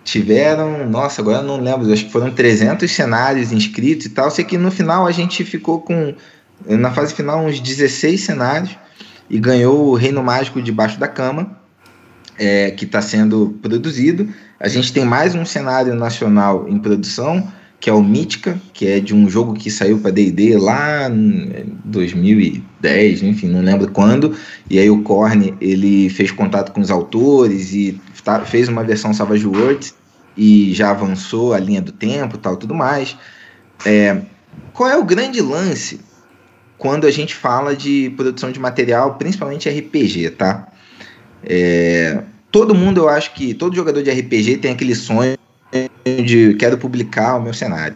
[0.07, 4.31] tiveram, nossa, agora eu não lembro, acho que foram 300 cenários inscritos e tal.
[4.31, 6.15] Sei que no final a gente ficou com,
[6.65, 8.77] na fase final, uns 16 cenários
[9.29, 11.57] e ganhou o Reino Mágico debaixo da cama,
[12.37, 14.29] é, que está sendo produzido.
[14.59, 18.99] A gente tem mais um cenário nacional em produção, que é o Mítica, que é
[18.99, 24.35] de um jogo que saiu para D&D lá em 2010, enfim, não lembro quando.
[24.69, 29.13] E aí o Korn, ele fez contato com os autores e tá, fez uma versão
[29.13, 29.93] Savage Worlds
[30.35, 33.15] e já avançou a linha do tempo tal, tudo mais.
[33.85, 34.21] É,
[34.73, 35.99] qual é o grande lance
[36.77, 40.67] quando a gente fala de produção de material, principalmente RPG, tá?
[41.43, 45.37] É, todo mundo, eu acho que todo jogador de RPG tem aquele sonho
[46.23, 47.95] de quero publicar o meu cenário.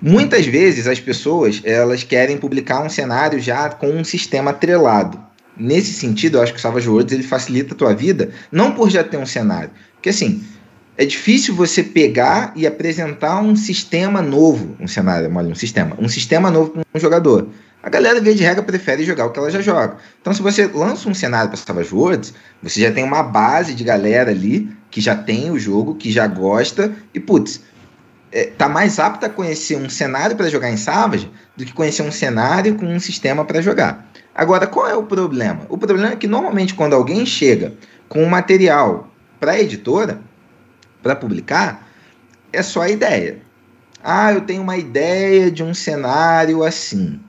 [0.00, 5.18] Muitas vezes as pessoas elas querem publicar um cenário já com um sistema atrelado.
[5.56, 8.90] Nesse sentido, eu acho que o Savage Worlds ele facilita a tua vida, não por
[8.90, 10.44] já ter um cenário, porque assim,
[10.98, 16.50] é difícil você pegar e apresentar um sistema novo, um cenário, um sistema, um sistema
[16.50, 17.48] novo para um jogador.
[17.82, 19.98] A galera, via de regra, prefere jogar o que ela já joga.
[20.20, 23.84] Então, se você lança um cenário para Savage Worlds, você já tem uma base de
[23.84, 27.60] galera ali que já tem o jogo, que já gosta, e putz,
[28.32, 32.02] é, tá mais apta a conhecer um cenário para jogar em Savage do que conhecer
[32.02, 34.10] um cenário com um sistema para jogar.
[34.34, 35.60] Agora, qual é o problema?
[35.68, 37.74] O problema é que normalmente quando alguém chega
[38.08, 40.20] com um material para a editora,
[41.06, 41.88] para publicar,
[42.52, 43.38] é só a ideia.
[44.02, 47.20] Ah, eu tenho uma ideia de um cenário assim.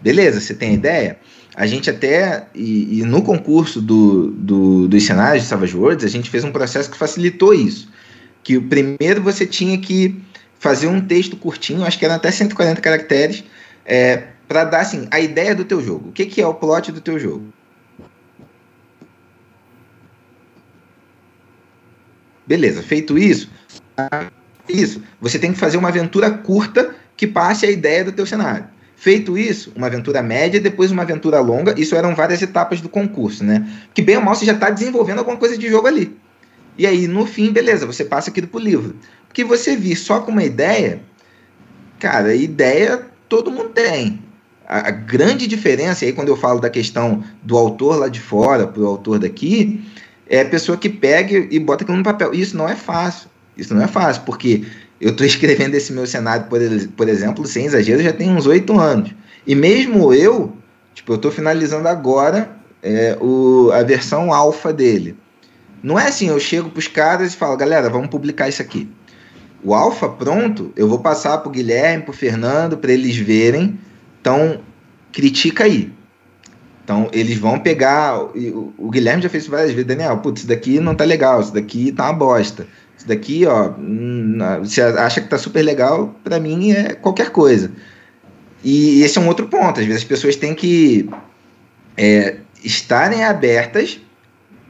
[0.00, 1.18] Beleza, você tem a ideia?
[1.54, 6.08] A gente até, e, e no concurso do, do, dos cenários de Savage Worlds, a
[6.08, 7.90] gente fez um processo que facilitou isso.
[8.42, 10.18] Que primeiro você tinha que
[10.58, 13.44] fazer um texto curtinho, acho que eram até 140 caracteres,
[13.84, 16.08] é, para dar assim, a ideia do teu jogo.
[16.08, 17.52] O que, que é o plot do teu jogo?
[22.48, 23.50] Beleza, feito isso,
[24.66, 28.64] isso, você tem que fazer uma aventura curta que passe a ideia do teu cenário.
[28.96, 31.78] Feito isso, uma aventura média, depois uma aventura longa.
[31.78, 33.68] Isso eram várias etapas do concurso, né?
[33.92, 36.16] Que bem ou mal você já está desenvolvendo alguma coisa de jogo ali.
[36.76, 38.96] E aí, no fim, beleza, você passa aquilo pro livro.
[39.26, 41.00] Porque você vir só com uma ideia,
[42.00, 44.22] cara, ideia todo mundo tem.
[44.66, 48.66] A, a grande diferença, aí quando eu falo da questão do autor lá de fora
[48.66, 49.84] pro autor daqui,
[50.28, 52.34] é a pessoa que pega e bota aquilo no papel.
[52.34, 53.28] Isso não é fácil.
[53.56, 54.64] Isso não é fácil, porque
[55.00, 56.60] eu estou escrevendo esse meu cenário, por,
[56.96, 59.10] por exemplo, sem exagero, já tem uns oito anos.
[59.46, 60.52] E mesmo eu,
[60.94, 62.50] tipo, eu estou finalizando agora
[62.82, 65.16] é, o, a versão alfa dele.
[65.82, 68.88] Não é assim, eu chego para os caras e falo, galera, vamos publicar isso aqui.
[69.62, 73.78] O alfa pronto, eu vou passar para o Guilherme, para o Fernando, para eles verem.
[74.20, 74.60] Então,
[75.12, 75.92] critica aí.
[76.88, 78.18] Então, eles vão pegar.
[78.18, 79.86] O, Guilherme já fez isso várias vezes.
[79.86, 82.66] Daniel, putz, isso daqui não tá legal, isso daqui tá uma bosta.
[83.04, 87.70] daqui, ó, hum, você acha que tá super legal, para mim é qualquer coisa.
[88.64, 89.80] E esse é um outro ponto.
[89.80, 91.10] Às vezes as pessoas têm que
[91.94, 94.00] é, estarem abertas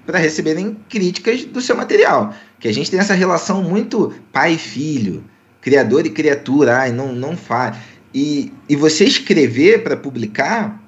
[0.04, 2.34] para receberem críticas do seu material.
[2.58, 5.22] Que a gente tem essa relação muito pai e filho,
[5.60, 7.76] criador e criatura, ai, não, não faz.
[8.12, 10.87] E, e você escrever para publicar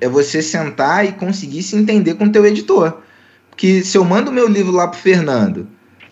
[0.00, 2.98] é você sentar e conseguir se entender com o teu editor.
[3.50, 5.68] Porque se eu mando meu livro lá pro Fernando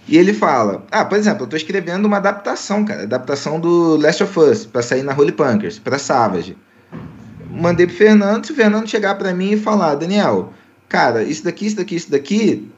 [0.07, 4.23] e ele fala, ah, por exemplo, eu estou escrevendo uma adaptação, cara, adaptação do Last
[4.23, 6.57] of Us para sair na Holy Punkers, para Savage.
[7.51, 10.53] Mandei pro Fernando, se o Fernando chegar para mim e falar, Daniel,
[10.89, 12.71] cara, isso daqui, isso daqui, isso daqui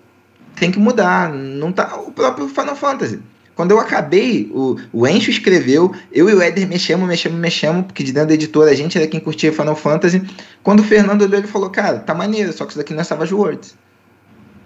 [0.56, 3.20] tem que mudar, não tá o próprio Final Fantasy.
[3.60, 8.02] Quando eu acabei, o, o Encho escreveu, eu e o Éder mexemos, mexemos, mexemos, porque
[8.02, 10.22] de dentro da editora a gente era quem curtia Final Fantasy.
[10.62, 13.04] Quando o Fernando olhou, ele falou, cara, tá maneiro, só que isso daqui não é
[13.04, 13.76] Savage Worlds.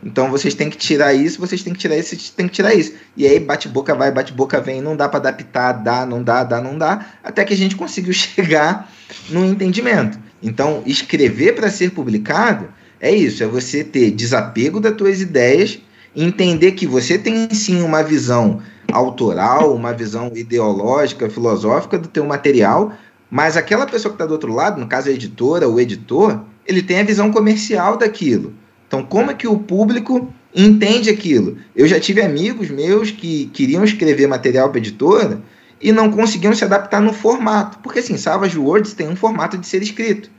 [0.01, 2.73] Então vocês têm que tirar isso, vocês têm que tirar isso, vocês têm que tirar
[2.73, 2.93] isso.
[3.17, 6.79] E aí bate-boca vai, bate-boca vem, não dá para adaptar, dá, não dá, dá, não
[6.79, 8.89] dá, até que a gente conseguiu chegar
[9.29, 10.17] no entendimento.
[10.41, 12.69] Então, escrever para ser publicado
[13.01, 15.81] é isso, é você ter desapego das tuas ideias,
[16.15, 18.63] entender que você tem sim uma visão
[18.95, 22.93] autoral, uma visão ideológica, filosófica do teu material,
[23.31, 26.81] mas aquela pessoa que está do outro lado, no caso a editora, o editor, ele
[26.81, 28.55] tem a visão comercial daquilo.
[28.87, 31.59] Então, como é que o público entende aquilo?
[31.75, 35.43] Eu já tive amigos meus que queriam escrever material para editora
[35.81, 39.67] e não conseguiam se adaptar no formato, porque assim, Savage Words tem um formato de
[39.67, 40.31] ser escrito.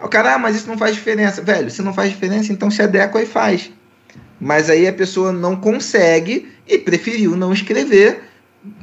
[0.00, 1.42] O cara, ah, mas isso não faz diferença.
[1.42, 3.70] Velho, se não faz diferença, então se adequa e faz.
[4.44, 8.24] Mas aí a pessoa não consegue e preferiu não escrever.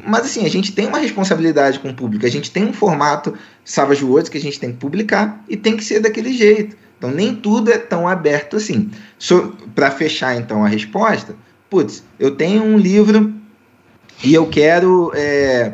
[0.08, 3.34] Mas assim, a gente tem uma responsabilidade com o público, a gente tem um formato
[3.66, 6.78] Savage Words que a gente tem que publicar e tem que ser daquele jeito.
[6.98, 8.90] Então nem tudo é tão aberto assim.
[9.18, 11.36] So, Para fechar então a resposta,
[11.70, 13.34] putz, eu tenho um livro
[14.24, 15.74] e eu quero é,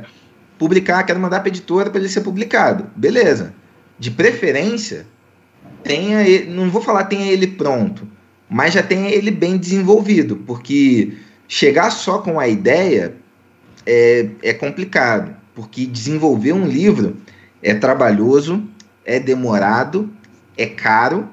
[0.58, 2.88] publicar, quero mandar para editora para ele ser publicado.
[2.96, 3.54] Beleza.
[4.00, 5.06] De preferência,
[5.84, 8.15] tenha ele, não vou falar tenha ele pronto,
[8.50, 11.14] mas já tenha ele bem desenvolvido, porque
[11.48, 13.16] chegar só com a ideia
[13.86, 17.18] é, é complicado, porque desenvolver um livro
[17.62, 18.64] é trabalhoso,
[19.04, 20.10] é demorado,
[20.58, 21.28] é caro,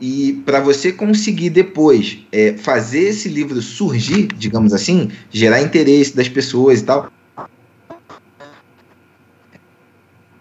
[0.00, 6.28] e para você conseguir depois é, fazer esse livro surgir, digamos assim, gerar interesse das
[6.28, 7.12] pessoas e tal,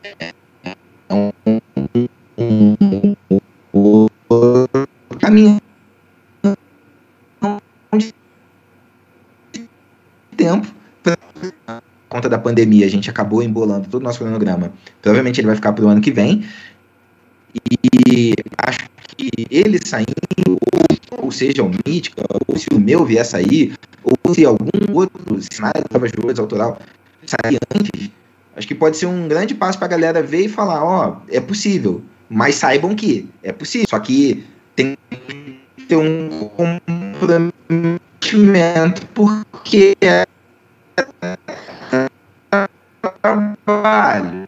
[0.03, 0.34] é
[1.12, 1.32] um,
[2.38, 3.15] um,
[3.73, 5.60] um, um caminho
[12.10, 14.74] conta da pandemia, a gente acabou embolando todo o nosso cronograma.
[15.02, 16.43] Provavelmente ele vai ficar para o ano que vem.
[17.72, 18.80] E acho
[19.15, 20.13] que ele saindo,
[20.48, 25.39] ou, ou seja, o Mítica, ou se o meu vier sair, ou se algum outro
[25.52, 26.80] cenário da Jogos autoral
[27.26, 28.10] sair antes,
[28.56, 31.15] acho que pode ser um grande passo para a galera ver e falar: ó, oh,
[31.30, 33.88] é possível, mas saibam que é possível.
[33.89, 34.45] Só que
[34.76, 40.26] tem que ter um comprometimento, porque é
[43.21, 44.47] trabalho.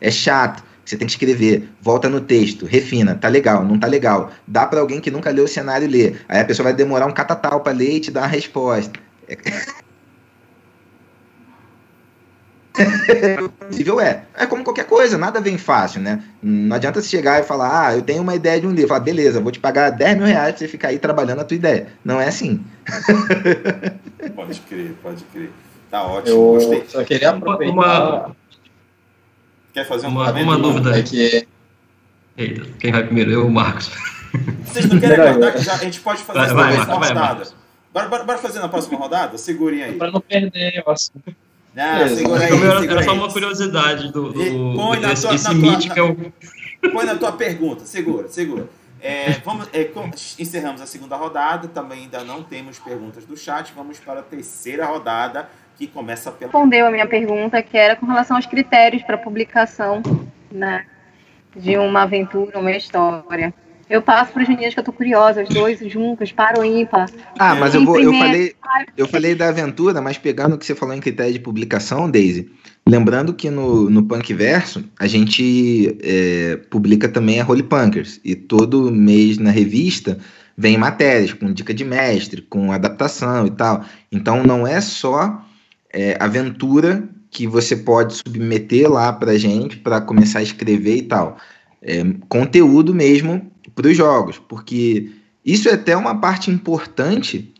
[0.00, 0.62] É chato.
[0.84, 4.32] Você tem que escrever, volta no texto, refina, tá legal, não tá legal.
[4.44, 6.24] Dá para alguém que nunca leu o cenário ler.
[6.28, 8.98] Aí a pessoa vai demorar um catatal para ler e te dar uma resposta.
[12.78, 13.48] É...
[13.48, 14.24] possível é.
[14.34, 16.22] É como qualquer coisa, nada vem fácil, né?
[16.42, 18.88] Não adianta você chegar e falar, ah, eu tenho uma ideia de um livro.
[18.88, 21.56] Falar, beleza, vou te pagar 10 mil reais pra você ficar aí trabalhando a tua
[21.56, 21.88] ideia.
[22.04, 22.64] Não é assim.
[24.34, 25.50] pode crer, pode crer.
[25.90, 26.84] Tá ótimo, eu gostei.
[26.86, 27.72] Só queria aproveitar...
[27.72, 28.36] Uma...
[29.72, 31.46] Quer fazer uma, uma, uma dúvida é que...
[32.36, 33.30] Eita, quem vai primeiro?
[33.30, 33.90] Eu ou o Marcos?
[34.64, 37.08] Vocês não querem aguardar que já, a gente pode fazer vai, essa vai, próxima vai,
[37.08, 37.48] rodada?
[37.92, 39.36] Bora, bora, bora fazer na próxima rodada?
[39.36, 39.92] Segurem aí.
[39.94, 41.34] Para não perder o assunto.
[41.76, 46.32] Ah, segura aí, segura era só uma curiosidade do, do põe desse, tua, esse mítico.
[46.92, 48.66] Põe na tua pergunta, segura, segura.
[49.02, 49.90] É, vamos, é,
[50.38, 53.72] encerramos a segunda rodada, também ainda não temos perguntas do chat.
[53.74, 56.50] Vamos para a terceira rodada, que começa pela.
[56.50, 60.02] Respondeu a minha pergunta, que era com relação aos critérios para publicação
[60.50, 60.86] né,
[61.54, 63.54] de uma aventura, uma história.
[63.90, 67.10] Eu passo para os meninos que eu tô curiosa, os dois juntos, para o ímpar.
[67.36, 68.54] Ah, mas eu, vou, eu, falei,
[68.96, 72.48] eu falei da aventura, mas pegando o que você falou em critério de publicação, Daisy,
[72.86, 78.36] lembrando que no, no Punk Verso a gente é, publica também a Holy Punkers, e
[78.36, 80.18] todo mês na revista
[80.56, 83.84] vem matérias com dica de mestre, com adaptação e tal.
[84.12, 85.44] Então não é só
[85.92, 91.38] é, aventura que você pode submeter lá para gente para começar a escrever e tal.
[91.82, 93.49] É, conteúdo mesmo
[93.80, 95.10] para os jogos, porque
[95.44, 97.52] isso é até uma parte importante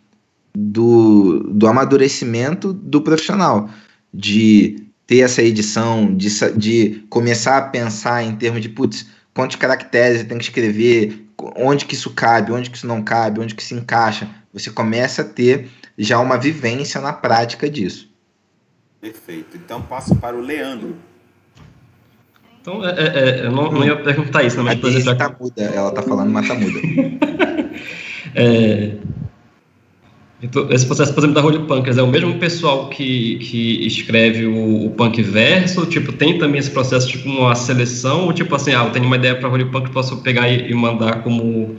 [0.55, 3.71] do, do amadurecimento do profissional,
[4.13, 10.23] de ter essa edição, de, de começar a pensar em termos de, putz, quantos caracteres
[10.25, 13.75] tenho que escrever, onde que isso cabe, onde que isso não cabe, onde que se
[13.75, 14.29] encaixa.
[14.53, 18.11] Você começa a ter já uma vivência na prática disso.
[19.01, 19.57] Perfeito.
[19.57, 20.97] Então passo para o Leandro.
[22.61, 24.79] Então, é, é, é eu não, não, ia perguntar isso, mas...
[24.79, 26.79] A Daisy tá muda, ela tá falando, mas tá muda.
[28.35, 28.93] é,
[30.43, 34.47] então, esse processo, por exemplo, da Holy Punkers é o mesmo pessoal que, que escreve
[34.47, 35.85] o, o punk verso?
[35.85, 38.25] Tipo, tem também esse processo, tipo, uma seleção?
[38.25, 40.75] Ou tipo assim, ah, eu tenho uma ideia para Holy Punk, posso pegar e, e,
[40.75, 41.77] mandar como...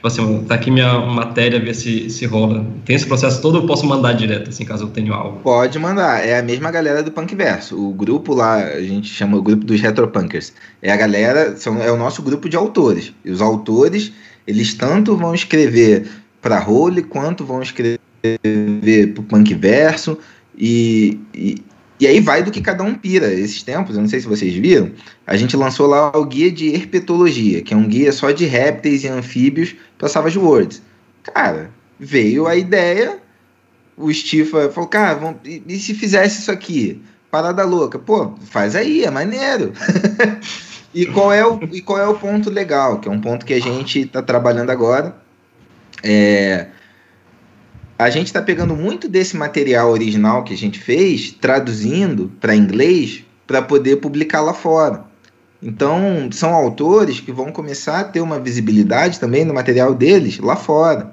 [0.00, 2.64] Tipo assim, tá aqui minha matéria, ver se, se rola.
[2.86, 5.40] Tem esse processo todo ou posso mandar direto, assim, caso eu tenha algo?
[5.40, 6.26] Pode mandar.
[6.26, 7.78] É a mesma galera do Punk Verso.
[7.78, 10.54] O grupo lá, a gente chama o grupo dos Retropunkers.
[10.80, 13.12] É a galera, são, é o nosso grupo de autores.
[13.22, 14.10] E os autores,
[14.46, 16.08] eles tanto vão escrever
[16.40, 20.16] para Role, quanto vão escrever para o punk verso,
[20.56, 21.62] e, e,
[22.00, 23.30] e, aí vai do que cada um pira.
[23.30, 24.92] Esses tempos, eu não sei se vocês viram,
[25.26, 29.04] a gente lançou lá o guia de herpetologia, que é um guia só de répteis
[29.04, 30.82] e anfíbios para Savage Worlds.
[31.22, 33.18] Cara, veio a ideia,
[33.96, 37.02] o Stifa falou, cara, vamos, e, e se fizesse isso aqui?
[37.30, 37.98] Parada louca.
[37.98, 39.74] Pô, faz aí, é maneiro.
[40.94, 43.52] e, qual é o, e qual é o ponto legal, que é um ponto que
[43.52, 45.14] a gente está trabalhando agora,
[46.02, 46.68] é,
[47.98, 53.22] a gente está pegando muito desse material original que a gente fez, traduzindo para inglês,
[53.46, 55.09] para poder publicar lá fora.
[55.62, 60.56] Então, são autores que vão começar a ter uma visibilidade também no material deles lá
[60.56, 61.12] fora.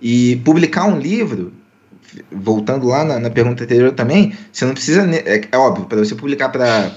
[0.00, 1.52] E publicar um livro,
[2.30, 5.04] voltando lá na, na pergunta anterior também, você não precisa.
[5.10, 6.92] É, é óbvio, para você publicar para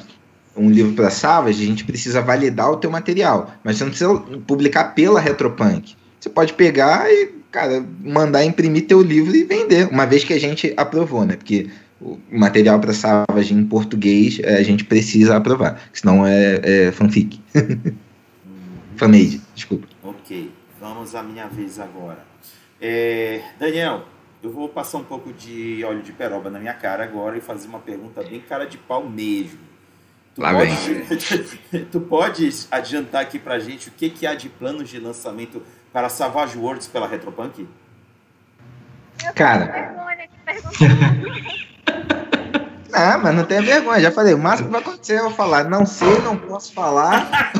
[0.56, 3.52] um livro para Savage, a gente precisa validar o teu material.
[3.64, 4.16] Mas você não precisa
[4.48, 5.96] publicar pela Retropunk.
[6.20, 10.40] Você pode pegar e, cara, mandar imprimir teu livro e vender, uma vez que a
[10.40, 11.36] gente aprovou, né?
[11.36, 11.70] Porque
[12.02, 17.42] o material para Savage em português é, a gente precisa aprovar, senão é, é fanfic.
[18.96, 19.88] Fanmade, desculpa.
[20.04, 22.26] Ok, vamos à minha vez agora.
[22.80, 24.06] É, Daniel,
[24.42, 27.68] eu vou passar um pouco de óleo de peroba na minha cara agora e fazer
[27.68, 29.60] uma pergunta bem cara de pau mesmo.
[30.34, 31.86] Tu, Lá pode, vem.
[31.92, 36.10] tu podes adiantar aqui pra gente o que, que há de planos de lançamento para
[36.10, 37.68] Savage Worlds pela Retropunk?
[39.34, 39.96] Cara.
[42.98, 44.34] Ah, mas não tenha vergonha, já falei.
[44.34, 47.52] O máximo que vai acontecer é eu falar, não sei, não posso falar.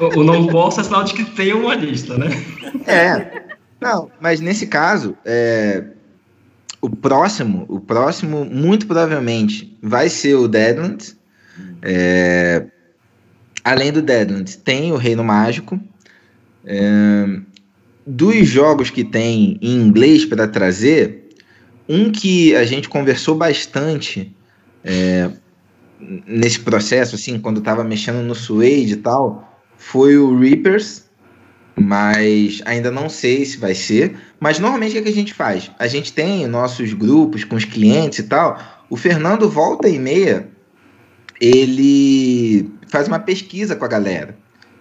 [0.00, 2.28] o, não posso é sinal de que tem uma lista, né?
[2.86, 3.42] É.
[3.78, 5.84] Não, mas nesse caso, é,
[6.80, 11.16] o próximo, o próximo, muito provavelmente, vai ser o Deadlands.
[11.82, 12.64] É,
[13.62, 15.78] além do Deadlands, tem o Reino Mágico.
[16.64, 17.40] É,
[18.06, 21.25] dos jogos que tem em inglês para trazer,
[21.88, 24.34] um que a gente conversou bastante
[24.84, 25.30] é,
[26.26, 31.04] nesse processo, assim, quando estava mexendo no Suede e tal, foi o Reapers,
[31.78, 34.16] mas ainda não sei se vai ser.
[34.40, 35.70] Mas normalmente o que, é que a gente faz?
[35.78, 38.58] A gente tem nossos grupos com os clientes e tal.
[38.88, 40.48] O Fernando volta e meia
[41.40, 44.36] ele faz uma pesquisa com a galera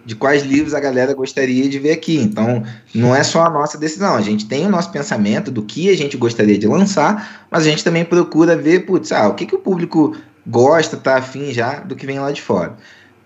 [0.05, 2.17] de quais livros a galera gostaria de ver aqui.
[2.17, 4.15] Então, não é só a nossa decisão.
[4.15, 7.69] A gente tem o nosso pensamento do que a gente gostaria de lançar, mas a
[7.69, 11.79] gente também procura ver, putz, ah, o que, que o público gosta, tá afim já
[11.79, 12.77] do que vem lá de fora.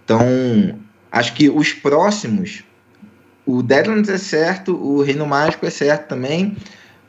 [0.05, 0.21] Então,
[1.11, 2.63] acho que os próximos,
[3.45, 6.55] o Deadlands é certo, o Reino Mágico é certo também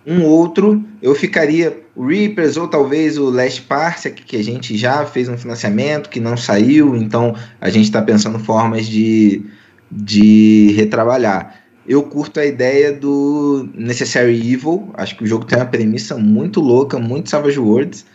[0.07, 5.05] um outro, eu ficaria o Reapers ou talvez o Last Parsec, que a gente já
[5.05, 9.45] fez um financiamento que não saiu, então a gente está pensando formas de,
[9.91, 11.61] de retrabalhar.
[11.87, 16.61] Eu curto a ideia do Necessary Evil, acho que o jogo tem uma premissa muito
[16.61, 18.07] louca, muito Savage Worlds.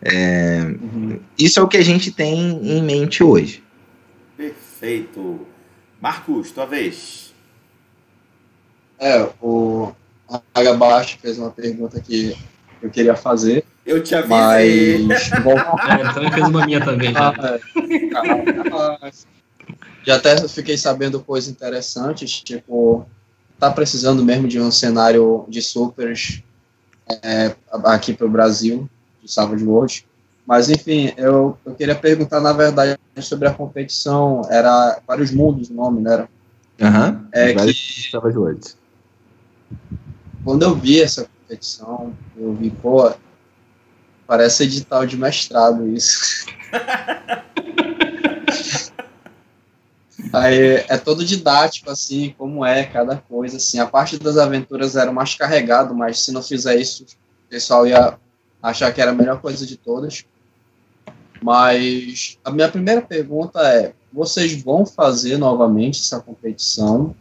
[0.00, 1.18] É, uhum.
[1.38, 3.64] Isso é o que a gente tem em mente hoje.
[4.36, 5.40] Perfeito.
[6.00, 7.34] Marcos, tua vez.
[8.98, 9.92] É, o,
[10.28, 12.36] a Agabaixo fez uma pergunta que
[12.82, 13.64] eu queria fazer.
[13.84, 15.04] Eu te avisei.
[15.04, 15.30] Mas...
[15.42, 17.12] Bom, é, também fez uma minha também.
[17.14, 17.34] Já.
[18.72, 19.35] Ah, é.
[20.06, 23.06] Já até fiquei sabendo coisas interessantes, tipo,
[23.58, 26.42] tá precisando mesmo de um cenário de supers
[27.22, 27.54] é,
[27.84, 28.88] aqui para o Brasil,
[29.22, 30.06] de Savage World.
[30.46, 34.42] Mas, enfim, eu, eu queria perguntar, na verdade, sobre a competição.
[34.48, 36.28] Era Vários Mundos o nome, né?
[36.80, 38.10] Aham, uhum, é que...
[38.10, 38.76] Savage Worlds
[40.46, 43.12] quando eu vi essa competição, eu vi, pô,
[44.28, 46.46] parece edital de mestrado isso.
[50.32, 53.78] Aí é todo didático, assim, como é cada coisa, assim.
[53.78, 58.18] A parte das aventuras era mais carregado, mas se não fizer isso, o pessoal ia
[58.62, 60.24] achar que era a melhor coisa de todas.
[61.42, 67.14] Mas a minha primeira pergunta é: vocês vão fazer novamente essa competição?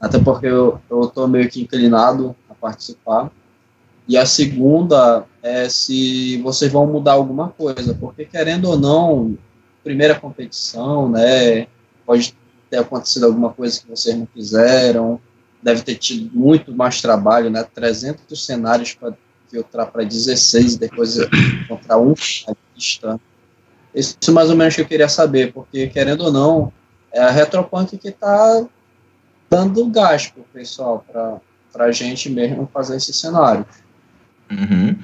[0.00, 3.30] Até porque eu estou meio que inclinado a participar.
[4.08, 9.38] E a segunda é se vocês vão mudar alguma coisa, porque querendo ou não,
[9.84, 11.68] primeira competição, né?
[12.04, 12.34] Pode
[12.70, 15.20] ter acontecido alguma coisa que vocês não fizeram,
[15.62, 17.64] deve ter tido muito mais trabalho, né?
[17.74, 19.12] 300 cenários para
[19.50, 22.14] filtrar para 16 e depois encontrar um
[22.74, 23.20] lista.
[23.94, 26.72] Isso mais ou menos que eu queria saber, porque querendo ou não,
[27.12, 28.66] é a Retropunk que está
[29.50, 31.04] dando gás o pessoal,
[31.70, 33.66] para a gente mesmo fazer esse cenário.
[34.50, 34.98] Uhum.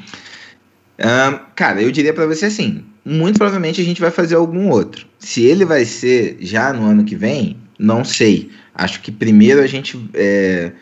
[0.98, 5.06] Um, cara, eu diria para você assim: muito provavelmente a gente vai fazer algum outro.
[5.18, 8.50] Se ele vai ser já no ano que vem, não sei.
[8.74, 10.72] Acho que primeiro a gente é,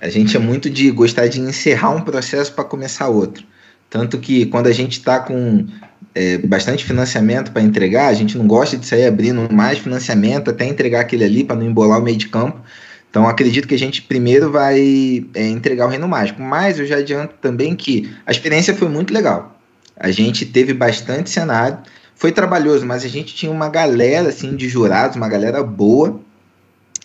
[0.00, 3.44] a gente é muito de gostar de encerrar um processo para começar outro.
[3.88, 5.66] Tanto que quando a gente está com
[6.14, 10.66] é, bastante financiamento para entregar, a gente não gosta de sair abrindo mais financiamento até
[10.66, 12.60] entregar aquele ali para não embolar o meio de campo.
[13.08, 16.42] Então acredito que a gente primeiro vai é, entregar o Reino Mágico.
[16.42, 19.55] Mas eu já adianto também que a experiência foi muito legal.
[19.98, 21.78] A gente teve bastante cenário.
[22.14, 26.20] Foi trabalhoso, mas a gente tinha uma galera assim de jurados, uma galera boa.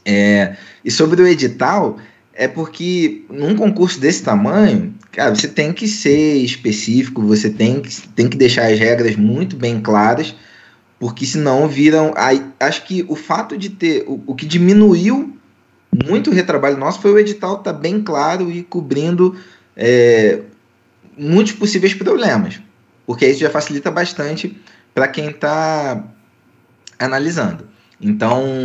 [0.06, 1.98] É, e sobre o edital,
[2.34, 8.08] é porque num concurso desse tamanho, cara, você tem que ser específico, você tem que,
[8.10, 10.36] tem que deixar as regras muito bem claras,
[11.00, 12.14] porque senão viram.
[12.16, 14.04] Aí, acho que o fato de ter.
[14.08, 15.38] O, o que diminuiu
[16.06, 19.36] muito o retrabalho nosso foi o edital estar tá bem claro e cobrindo
[19.76, 20.40] é,
[21.18, 22.62] muitos possíveis problemas
[23.06, 24.58] porque isso já facilita bastante
[24.94, 26.04] para quem está
[27.00, 27.68] analisando.
[28.00, 28.64] Então,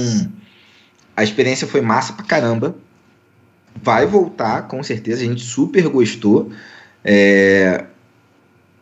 [1.16, 2.74] a experiência foi massa pra caramba.
[3.82, 5.22] Vai voltar, com certeza.
[5.22, 6.50] A gente super gostou.
[7.04, 7.84] É...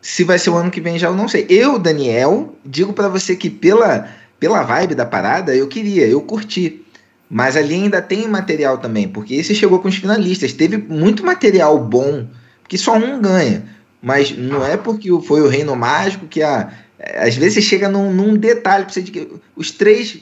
[0.01, 1.45] Se vai ser o ano que vem já eu não sei.
[1.49, 4.07] Eu, Daniel, digo para você que pela,
[4.39, 6.85] pela vibe da parada, eu queria, eu curti.
[7.29, 10.53] Mas ali ainda tem material também, porque esse chegou com os finalistas.
[10.53, 12.27] Teve muito material bom,
[12.67, 13.74] que só um ganha.
[14.05, 16.71] Mas não é porque foi o reino mágico que a.
[17.15, 20.19] Às vezes você chega num, num detalhe, precisa de os três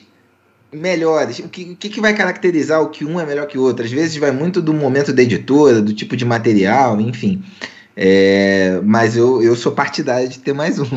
[0.72, 1.40] melhores.
[1.40, 3.84] O que, o que vai caracterizar o que um é melhor que o outro?
[3.84, 7.44] Às vezes vai muito do momento da editora, do tipo de material, enfim.
[7.94, 10.88] É, mas eu, eu sou partidário de ter mais um.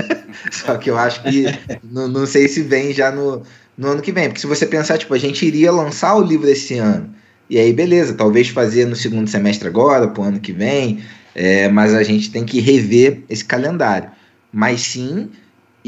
[0.50, 1.44] Só que eu acho que
[1.84, 3.42] não, não sei se vem já no,
[3.76, 4.28] no ano que vem.
[4.28, 7.14] Porque se você pensar, tipo, a gente iria lançar o livro esse ano.
[7.50, 11.00] E aí, beleza, talvez fazer no segundo semestre agora, pro ano que vem.
[11.34, 14.10] É, mas a gente tem que rever esse calendário.
[14.52, 15.30] Mas sim,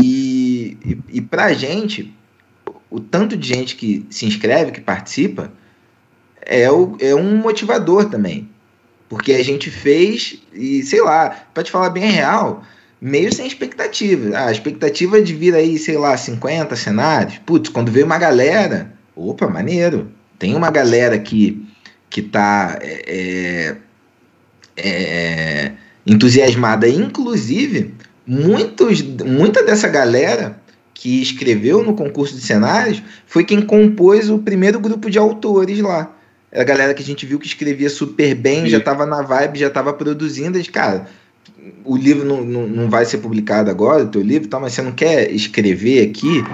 [0.00, 2.14] e, e, e para a gente,
[2.90, 5.52] o tanto de gente que se inscreve, que participa,
[6.40, 8.48] é, o, é um motivador também.
[9.08, 12.64] Porque a gente fez, e sei lá, para te falar bem real,
[13.00, 14.36] meio sem expectativa.
[14.36, 17.38] Ah, a expectativa de vir aí, sei lá, 50 cenários.
[17.44, 20.10] Putz, quando veio uma galera, opa, maneiro.
[20.38, 21.62] Tem uma galera que,
[22.08, 22.78] que tá.
[22.80, 23.76] É, é
[24.76, 25.72] é,
[26.06, 26.88] entusiasmada.
[26.88, 27.94] Inclusive,
[28.26, 30.60] muitos, muita dessa galera
[30.94, 36.14] que escreveu no concurso de cenários foi quem compôs o primeiro grupo de autores lá.
[36.50, 38.68] Era a galera que a gente viu que escrevia super bem, Sim.
[38.68, 40.58] já estava na vibe, já estava produzindo.
[40.58, 41.06] A cara,
[41.84, 44.82] o livro não, não, não vai ser publicado agora, o teu livro, tá, mas você
[44.82, 46.44] não quer escrever aqui?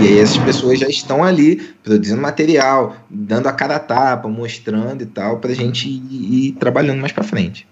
[0.00, 5.02] E aí essas pessoas já estão ali produzindo material, dando a cara a tapa, mostrando
[5.02, 7.66] e tal, para a gente ir, ir, trabalhando mais para frente.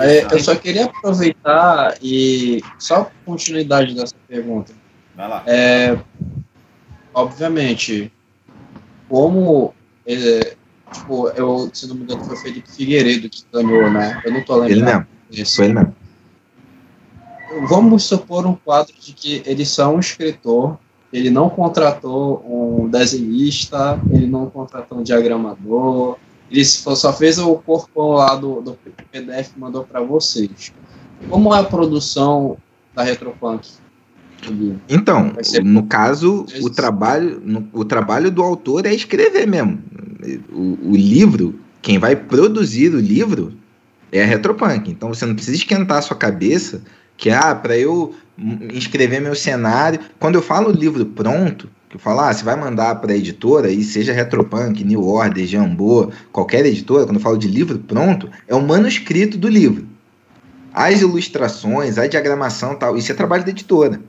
[0.00, 4.72] É, eu só queria aproveitar e só continuidade dessa pergunta.
[5.14, 5.42] Vai lá.
[5.46, 5.98] É,
[7.12, 8.10] obviamente,
[9.08, 9.74] como
[10.06, 10.56] é,
[10.92, 14.20] tipo, eu, se não me engano, foi o Felipe Figueiredo que ganhou, né?
[14.24, 14.72] Eu não tô lembrando.
[14.72, 15.06] Ele mesmo.
[15.30, 15.56] Isso.
[15.56, 16.03] Foi ele mesmo
[17.68, 20.78] vamos supor um quadro de que ele só é um escritor,
[21.12, 26.16] ele não contratou um desenhista, ele não contratou um diagramador,
[26.50, 28.78] ele só fez o corpo lá do, do
[29.10, 30.72] PDF e mandou para vocês.
[31.28, 32.56] Como é a produção
[32.94, 33.68] da Retropunk?
[34.88, 35.32] Então,
[35.62, 39.82] no caso, o trabalho, no, o trabalho do autor é escrever mesmo.
[40.52, 43.54] O, o livro, quem vai produzir o livro
[44.12, 44.90] é a Retropunk.
[44.90, 46.82] Então você não precisa esquentar a sua cabeça
[47.16, 48.14] que ah, para eu
[48.72, 52.96] escrever meu cenário, quando eu falo livro pronto, que eu falo, ah, você vai mandar
[52.96, 57.46] para a editora, e seja Retropunk, New Order, Jambô, qualquer editora, quando eu falo de
[57.46, 59.86] livro pronto, é o manuscrito do livro.
[60.72, 64.00] As ilustrações, a diagramação tal, isso é trabalho da editora.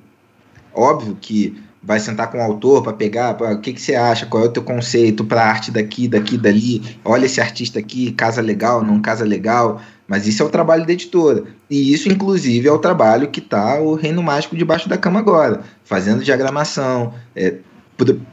[0.73, 4.25] Óbvio que vai sentar com o autor para pegar, pra, o que, que você acha,
[4.25, 8.41] qual é o teu conceito para arte daqui, daqui, dali, olha esse artista aqui, casa
[8.41, 11.43] legal, não casa legal, mas isso é o trabalho da editora.
[11.69, 15.63] E isso, inclusive, é o trabalho que está o Reino Mágico debaixo da cama agora,
[15.83, 17.55] fazendo diagramação, é,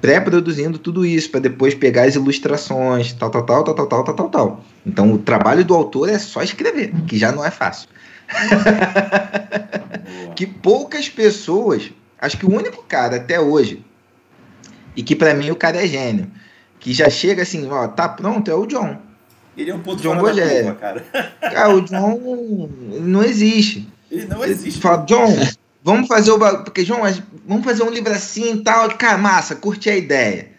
[0.00, 4.14] pré-produzindo tudo isso, para depois pegar as ilustrações, tal, tal, tal, tal, tal, tal, tal,
[4.14, 4.64] tal, tal.
[4.84, 7.88] Então, o trabalho do autor é só escrever, que já não é fácil.
[10.36, 13.84] que poucas pessoas, acho que o único cara até hoje,
[14.94, 16.30] e que para mim o cara é gênio,
[16.78, 18.98] que já chega assim, ó, tá pronto, é o John.
[19.56, 21.04] Ele é um ponto John fora curva, cara.
[21.40, 22.68] Cara, o John
[23.00, 23.88] não existe.
[24.10, 24.68] Ele não existe.
[24.68, 25.36] Ele fala, John,
[25.82, 27.00] vamos fazer o porque John,
[27.46, 30.52] vamos fazer um livro assim e tal, cara, massa, curti a ideia.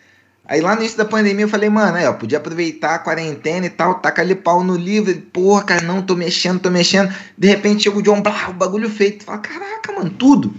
[0.45, 3.65] Aí lá no início da pandemia eu falei, mano, aí, ó, podia aproveitar a quarentena
[3.65, 5.15] e tal, taca ali pau no livro.
[5.31, 7.13] Porra, cara, não, tô mexendo, tô mexendo.
[7.37, 9.23] De repente chega o John, blá, o bagulho feito.
[9.23, 10.53] Fala, caraca, mano, tudo.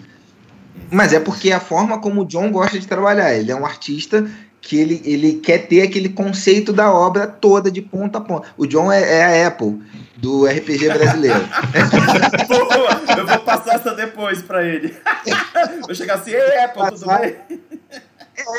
[0.91, 3.35] Mas é porque a forma como o John gosta de trabalhar.
[3.35, 4.29] Ele é um artista
[4.65, 8.49] que ele, ele quer ter aquele conceito da obra toda de ponta a ponta.
[8.57, 9.79] O John é, é a Apple
[10.17, 11.41] do RPG brasileiro.
[12.49, 14.95] Pô, eu vou passar essa depois para ele.
[15.85, 17.21] Vou chegar assim, Ei, Apple, passar...
[17.21, 17.61] tudo bem?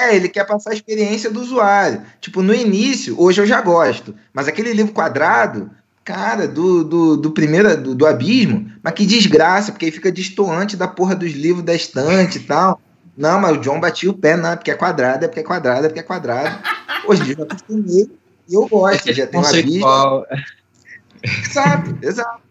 [0.02, 2.04] É, ele quer passar a experiência do usuário.
[2.22, 5.72] Tipo, no início, hoje eu já gosto, mas aquele livro quadrado,
[6.04, 10.78] cara, do, do, do primeiro, do, do abismo, mas que desgraça, porque aí fica distoante
[10.78, 12.80] da porra dos livros da estante e tal.
[13.18, 15.44] Não, mas o John batia o pé, não, é porque é quadrado, é porque é
[15.44, 16.62] quadrado, é porque é quadrado.
[17.08, 18.10] Hoje em dia eu acostumei
[18.50, 20.26] e eu gosto, já tem uma abismo.
[21.24, 22.42] Exato, exato.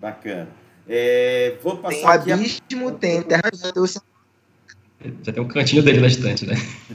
[0.00, 0.48] Bacana.
[0.88, 2.92] É, vou passar tem aqui abismo, a...
[2.92, 3.24] tem
[5.22, 6.54] Já tem um cantinho dele na estante, né?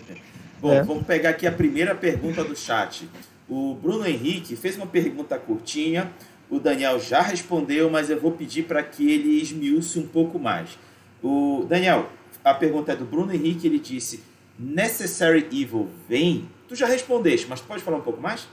[0.62, 0.84] Bom, é.
[0.84, 3.09] vamos pegar aqui a primeira pergunta do chat.
[3.49, 6.12] O Bruno Henrique fez uma pergunta curtinha,
[6.49, 10.78] o Daniel já respondeu, mas eu vou pedir para que ele esmiúce um pouco mais.
[11.24, 12.09] O Daniel,
[12.43, 14.23] a pergunta é do Bruno Henrique, ele disse:
[14.57, 16.49] Necessary Evil vem?
[16.67, 18.47] Tu já respondeste, mas pode falar um pouco mais?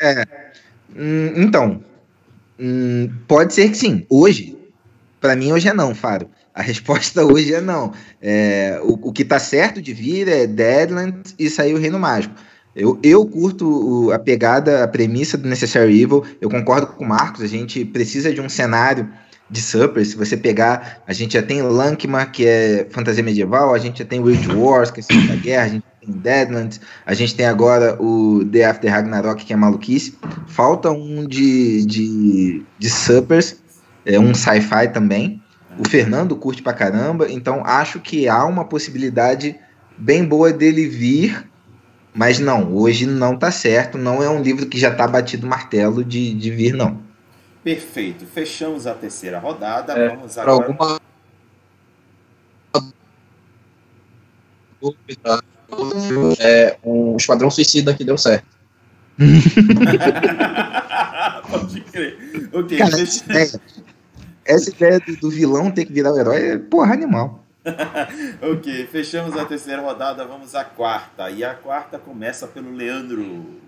[0.00, 0.24] É.
[0.96, 1.84] Hum, então,
[2.58, 4.06] hum, pode ser que sim.
[4.08, 4.56] Hoje,
[5.20, 6.30] para mim, hoje é não, Faro.
[6.54, 7.92] A resposta hoje é não.
[8.20, 12.34] É, o, o que tá certo de vir é Deadlands e sair o Reino Mágico.
[12.74, 16.24] Eu, eu curto a pegada, a premissa do Necessary Evil.
[16.40, 17.42] Eu concordo com o Marcos.
[17.42, 19.08] A gente precisa de um cenário
[19.54, 23.78] de Supper, se você pegar, a gente já tem Lankma, que é fantasia medieval, a
[23.78, 27.36] gente já tem World Wars, que é Segunda Guerra, a gente tem Deadlands, a gente
[27.36, 30.18] tem agora o The After Ragnarok, que é maluquice.
[30.48, 33.56] Falta um de, de, de Suppers,
[34.04, 35.40] é um sci-fi também.
[35.78, 39.56] O Fernando curte pra caramba, então acho que há uma possibilidade
[39.96, 41.48] bem boa dele vir,
[42.12, 46.04] mas não, hoje não tá certo, não é um livro que já tá batido martelo
[46.04, 47.04] de, de vir, não.
[47.64, 48.26] Perfeito.
[48.26, 49.94] Fechamos a terceira rodada.
[49.94, 50.66] É, Vamos agora.
[50.66, 51.00] Alguma...
[56.38, 58.46] É um esquadrão suicida que deu certo.
[61.50, 62.50] Pode crer.
[62.52, 63.24] Ok, Cara, deixa...
[64.44, 67.42] essa ideia do, do, vilão ter que virar o herói é porra animal.
[68.42, 71.30] ok, fechamos a terceira rodada, vamos à quarta.
[71.30, 73.63] E a quarta começa pelo Leandro.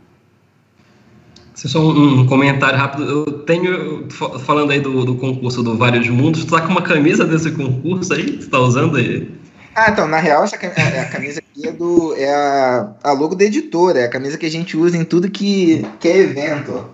[1.57, 3.05] Só um, um, comentário rápido.
[3.09, 4.07] Eu tenho,
[4.45, 8.13] falando aí do, do concurso do Vários Mundos, tu tá com uma camisa desse concurso
[8.13, 8.37] aí?
[8.37, 9.31] Tu tá usando aí?
[9.75, 13.13] Ah, então, na real, essa camisa, é, a camisa aqui é, do, é a, a
[13.13, 16.19] logo da editora, é a camisa que a gente usa em tudo que, que é
[16.19, 16.91] evento.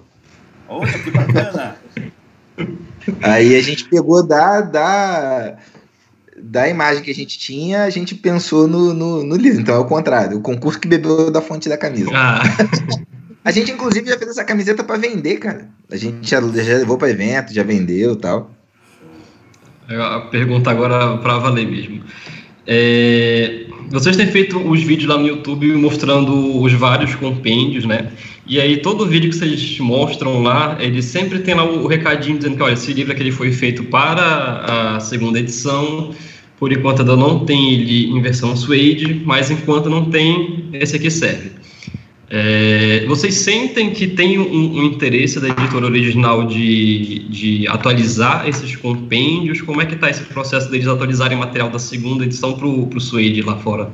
[0.69, 1.77] Olha, que bacana!
[3.21, 5.57] Aí a gente pegou da, da,
[6.41, 9.61] da imagem que a gente tinha, a gente pensou no, no, no livro.
[9.61, 12.11] Então é o contrário, o concurso que bebeu da fonte da camisa.
[12.15, 12.43] Ah.
[13.45, 15.69] A gente, inclusive, já fez essa camiseta para vender, cara.
[15.91, 18.51] A gente já, já levou para evento, já vendeu tal.
[19.89, 22.03] A pergunta agora para valer mesmo.
[22.67, 28.11] É, vocês têm feito os vídeos lá no YouTube mostrando os vários compêndios, né?
[28.47, 32.57] E aí todo vídeo que vocês mostram lá, ele sempre tem lá o recadinho dizendo
[32.57, 36.15] que, olha, esse livro aqui ele foi feito para a segunda edição,
[36.59, 41.11] por enquanto ainda não tem ele em versão suede, mas enquanto não tem, esse aqui
[41.11, 41.62] serve.
[42.35, 48.75] É, vocês sentem que tem um, um, interesse da editora original de, de atualizar esses
[48.75, 49.61] compêndios?
[49.61, 53.43] Como é que está esse processo deles atualizarem material da segunda edição para o Suede
[53.43, 53.91] lá fora?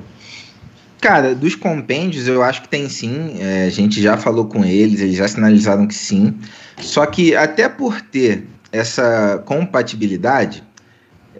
[1.00, 3.38] Cara, dos compêndios eu acho que tem sim.
[3.40, 6.32] É, a gente já falou com eles, eles já sinalizaram que sim.
[6.76, 10.62] Só que até por ter essa compatibilidade,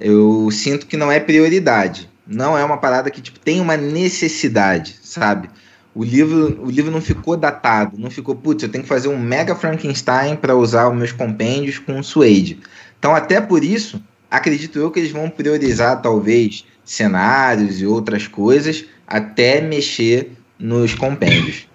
[0.01, 2.11] eu sinto que não é prioridade.
[2.26, 5.49] Não é uma parada que tipo, tem uma necessidade, sabe?
[5.99, 9.18] O livro, o livro não ficou datado, não ficou, putz, eu tenho que fazer um
[9.18, 12.61] mega Frankenstein para usar os meus compêndios com Suede.
[12.96, 18.84] Então, até por isso, acredito eu que eles vão priorizar talvez cenários e outras coisas
[19.05, 21.66] até mexer nos compêndios.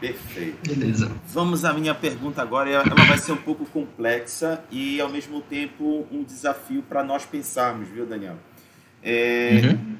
[0.00, 0.72] Perfeito.
[0.72, 1.10] Beleza.
[1.26, 2.70] Vamos à minha pergunta agora.
[2.70, 7.88] Ela vai ser um pouco complexa e, ao mesmo tempo, um desafio para nós pensarmos,
[7.88, 8.36] viu, Daniel?
[9.02, 9.98] É, uhum.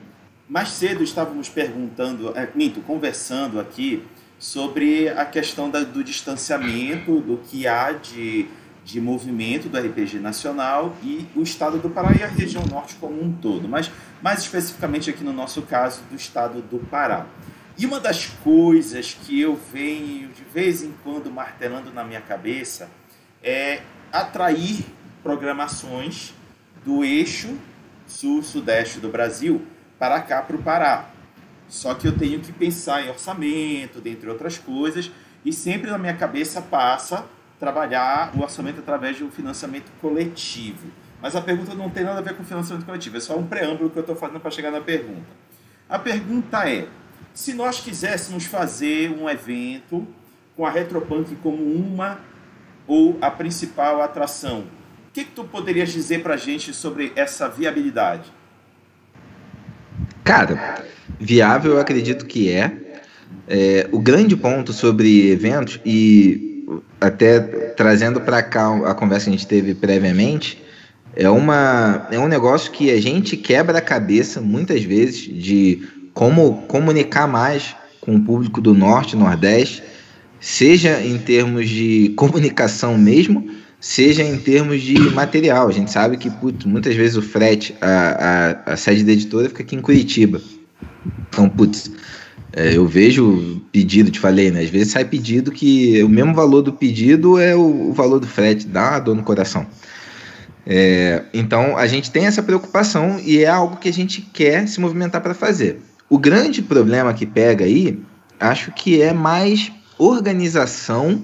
[0.49, 4.03] Mais cedo estávamos perguntando, é, minto, conversando aqui
[4.39, 8.49] sobre a questão da, do distanciamento, do que há de,
[8.83, 13.23] de movimento do RPG nacional e o estado do Pará e a região norte como
[13.23, 13.91] um todo, mas
[14.23, 17.27] mais especificamente aqui no nosso caso do estado do Pará.
[17.77, 22.89] E uma das coisas que eu venho de vez em quando martelando na minha cabeça
[23.43, 24.83] é atrair
[25.23, 26.33] programações
[26.87, 27.55] do eixo
[28.07, 29.61] sul-sudeste do Brasil
[29.99, 31.07] para cá, para o Pará.
[31.69, 35.11] Só que eu tenho que pensar em orçamento, dentre outras coisas,
[35.45, 37.27] e sempre na minha cabeça passa
[37.59, 40.89] trabalhar o orçamento através de um financiamento coletivo.
[41.21, 43.91] Mas a pergunta não tem nada a ver com financiamento coletivo, é só um preâmbulo
[43.91, 45.27] que eu estou fazendo para chegar na pergunta.
[45.89, 46.87] A pergunta é:
[47.35, 50.07] se nós quiséssemos fazer um evento
[50.57, 52.21] com a Retropunk como uma
[52.87, 54.61] ou a principal atração,
[55.09, 58.38] o que, que tu poderias dizer para a gente sobre essa viabilidade?
[60.25, 60.85] Cara,
[61.19, 62.73] viável eu acredito que é.
[63.47, 66.65] é o grande ponto sobre eventos, e
[67.01, 70.63] até trazendo para cá a conversa que a gente teve previamente,
[71.17, 76.63] é, uma, é um negócio que a gente quebra a cabeça muitas vezes de como
[76.63, 79.83] comunicar mais com o público do Norte, Nordeste,
[80.41, 83.49] seja em termos de comunicação mesmo,
[83.81, 85.69] seja em termos de material.
[85.69, 89.49] A gente sabe que putz, muitas vezes o frete, a, a, a, sede da editora
[89.49, 90.41] fica aqui em Curitiba.
[91.29, 91.91] Então, putz,
[92.53, 94.63] é, eu vejo pedido, te falei, né?
[94.63, 98.27] Às vezes sai pedido que o mesmo valor do pedido é o, o valor do
[98.27, 99.67] frete, dá uma dor no coração.
[100.67, 104.81] É, então, a gente tem essa preocupação e é algo que a gente quer se
[104.81, 105.81] movimentar para fazer.
[106.11, 107.99] O grande problema que pega aí,
[108.41, 111.23] acho que é mais organização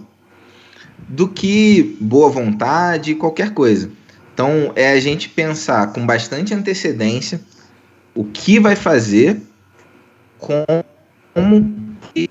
[1.08, 3.90] do que boa vontade, qualquer coisa.
[4.32, 7.40] Então, é a gente pensar com bastante antecedência
[8.14, 9.40] o que vai fazer,
[10.38, 10.84] como
[12.14, 12.28] e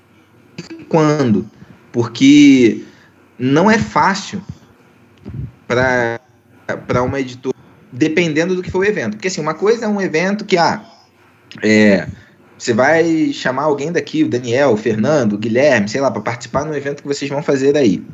[0.88, 1.48] quando.
[1.92, 2.84] Porque
[3.38, 4.42] não é fácil
[5.66, 6.20] para
[7.02, 7.56] uma editora,
[7.92, 9.12] dependendo do que for o evento.
[9.12, 10.84] Porque, assim, uma coisa é um evento que, ah,
[11.62, 12.06] é,
[12.58, 16.64] você vai chamar alguém daqui, o Daniel, o Fernando, o Guilherme, sei lá, para participar
[16.64, 18.04] no evento que vocês vão fazer aí.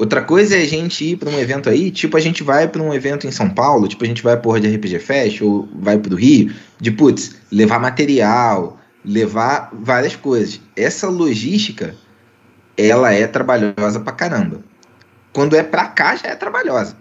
[0.00, 2.80] Outra coisa é a gente ir para um evento aí, tipo a gente vai para
[2.80, 5.98] um evento em São Paulo, tipo a gente vai porra de RPG Fest ou vai
[5.98, 10.58] para o Rio, de putz, levar material, levar várias coisas.
[10.74, 11.94] Essa logística,
[12.78, 14.64] ela é trabalhosa pra caramba.
[15.34, 16.96] Quando é pra cá, já é trabalhosa.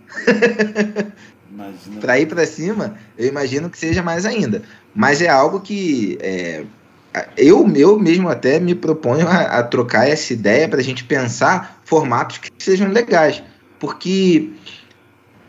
[2.01, 4.61] para ir para cima, eu imagino que seja mais ainda.
[4.93, 6.65] Mas é algo que é,
[7.35, 11.81] eu, eu mesmo até me proponho a, a trocar essa ideia para a gente pensar
[11.83, 13.41] formatos que sejam legais.
[13.79, 14.49] Porque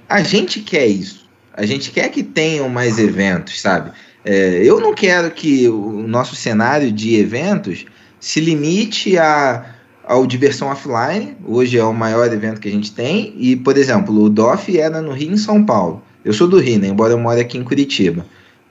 [0.09, 1.29] a gente quer isso.
[1.53, 3.93] A gente quer que tenham mais eventos, sabe?
[4.25, 7.85] É, eu não quero que o nosso cenário de eventos
[8.19, 11.37] se limite a, ao Diversão Offline.
[11.45, 13.35] Hoje é o maior evento que a gente tem.
[13.37, 16.03] E, por exemplo, o DOF era no Rio em São Paulo.
[16.25, 16.89] Eu sou do Rio, né?
[16.89, 18.25] embora eu more aqui em Curitiba.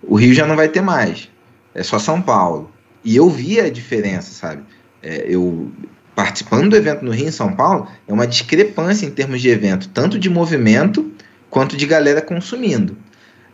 [0.03, 1.29] O Rio já não vai ter mais.
[1.73, 2.71] É só São Paulo.
[3.03, 4.63] E eu vi a diferença, sabe?
[5.01, 5.71] É, eu
[6.15, 9.87] participando do evento no Rio em São Paulo, é uma discrepância em termos de evento,
[9.87, 11.09] tanto de movimento
[11.49, 12.97] quanto de galera consumindo.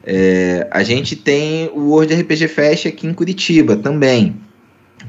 [0.03, 4.35] É, a gente tem o World RPG Fest aqui em Curitiba também,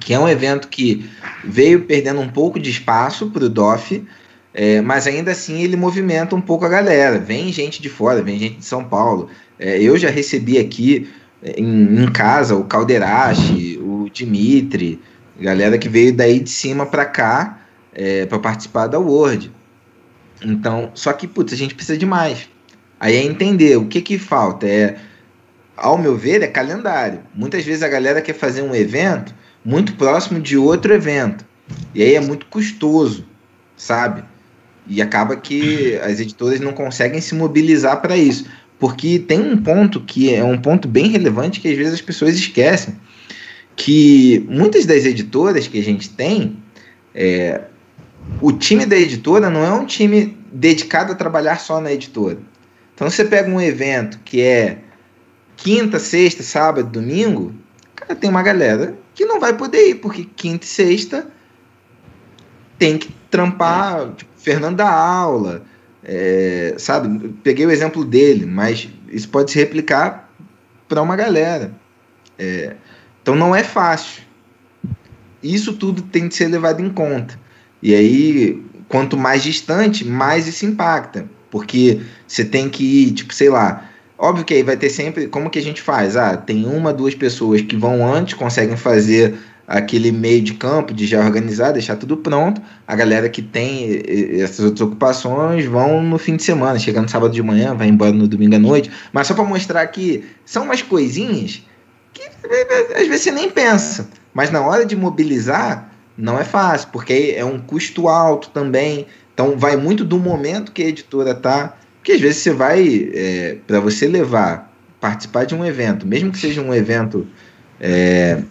[0.00, 1.08] que é um evento que
[1.42, 4.04] veio perdendo um pouco de espaço para o DOF,
[4.52, 7.18] é, mas ainda assim ele movimenta um pouco a galera.
[7.18, 9.30] Vem gente de fora, vem gente de São Paulo.
[9.58, 11.08] É, eu já recebi aqui
[11.42, 15.00] em, em casa, o Calderache, o Dimitri,
[15.38, 17.60] galera que veio daí de cima para cá
[17.92, 19.50] é, para participar da Word.
[20.42, 22.48] Então, só que, putz, a gente precisa de mais.
[23.00, 24.66] Aí é entender o que que falta.
[24.66, 24.96] É,
[25.76, 27.20] ao meu ver, é calendário.
[27.34, 29.34] Muitas vezes a galera quer fazer um evento
[29.64, 31.44] muito próximo de outro evento.
[31.94, 33.26] E aí é muito custoso,
[33.76, 34.22] sabe?
[34.86, 38.46] E acaba que as editoras não conseguem se mobilizar para isso.
[38.78, 42.36] Porque tem um ponto que é um ponto bem relevante que às vezes as pessoas
[42.36, 42.94] esquecem.
[43.76, 46.56] Que muitas das editoras que a gente tem,
[47.14, 47.60] é,
[48.40, 52.38] o time da editora não é um time dedicado a trabalhar só na editora.
[52.94, 54.78] Então você pega um evento que é
[55.56, 57.54] quinta, sexta, sábado, domingo,
[57.94, 61.26] cara, tem uma galera que não vai poder ir, porque quinta e sexta
[62.78, 65.62] tem que trampar, tipo, Fernando da aula,
[66.08, 67.34] É, sabe?
[67.42, 70.30] Peguei o exemplo dele, mas isso pode se replicar
[70.88, 71.74] para uma galera.
[72.38, 72.76] É,
[73.26, 74.22] então não é fácil.
[75.42, 77.36] Isso tudo tem de ser levado em conta.
[77.82, 81.26] E aí, quanto mais distante, mais isso impacta.
[81.50, 83.90] Porque você tem que ir, tipo, sei lá.
[84.16, 85.26] Óbvio que aí vai ter sempre.
[85.26, 86.16] Como que a gente faz?
[86.16, 89.34] Ah, tem uma, duas pessoas que vão antes, conseguem fazer
[89.66, 92.62] aquele meio de campo de já organizar, deixar tudo pronto.
[92.86, 94.02] A galera que tem
[94.40, 98.12] essas outras ocupações vão no fim de semana, chega no sábado de manhã, vai embora
[98.12, 98.88] no domingo à noite.
[99.12, 101.64] Mas só para mostrar que são umas coisinhas
[102.94, 104.08] às vezes você nem pensa.
[104.32, 109.06] Mas na hora de mobilizar, não é fácil, porque é um custo alto também.
[109.32, 111.76] Então vai muito do momento que a editora tá.
[111.98, 116.38] Porque às vezes você vai, é, para você levar, participar de um evento, mesmo que
[116.38, 117.26] seja um evento
[117.80, 118.42] é,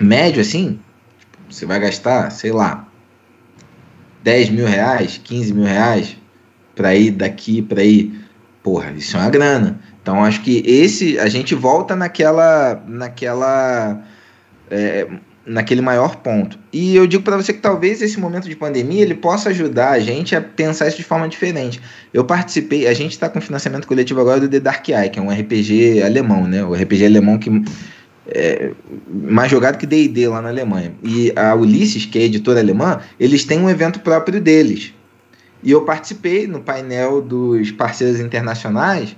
[0.00, 0.78] médio assim,
[1.48, 2.88] você vai gastar, sei lá,
[4.22, 6.16] 10 mil reais, 15 mil reais
[6.74, 8.20] para ir daqui para ir.
[8.62, 9.80] Porra, isso é uma grana.
[10.02, 14.02] Então acho que esse a gente volta naquela naquela
[14.70, 15.06] é,
[15.46, 16.58] naquele maior ponto.
[16.72, 20.00] E eu digo para você que talvez esse momento de pandemia ele possa ajudar a
[20.00, 21.80] gente a pensar isso de forma diferente.
[22.12, 25.22] Eu participei, a gente está com financiamento coletivo agora do The Dark Eye, que é
[25.22, 26.64] um RPG alemão, né?
[26.64, 27.50] O RPG alemão que
[28.28, 28.72] é,
[29.08, 30.92] mais jogado que D&D lá na Alemanha.
[31.02, 34.94] E a Ulisses, que é editora alemã, eles têm um evento próprio deles.
[35.62, 39.16] E eu participei no painel dos parceiros internacionais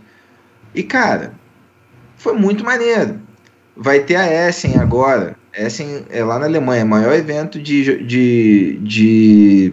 [0.74, 1.34] e, cara,
[2.16, 3.20] foi muito maneiro.
[3.76, 5.36] Vai ter a Essen agora.
[5.52, 9.72] Essen é lá na Alemanha, maior evento de, de, de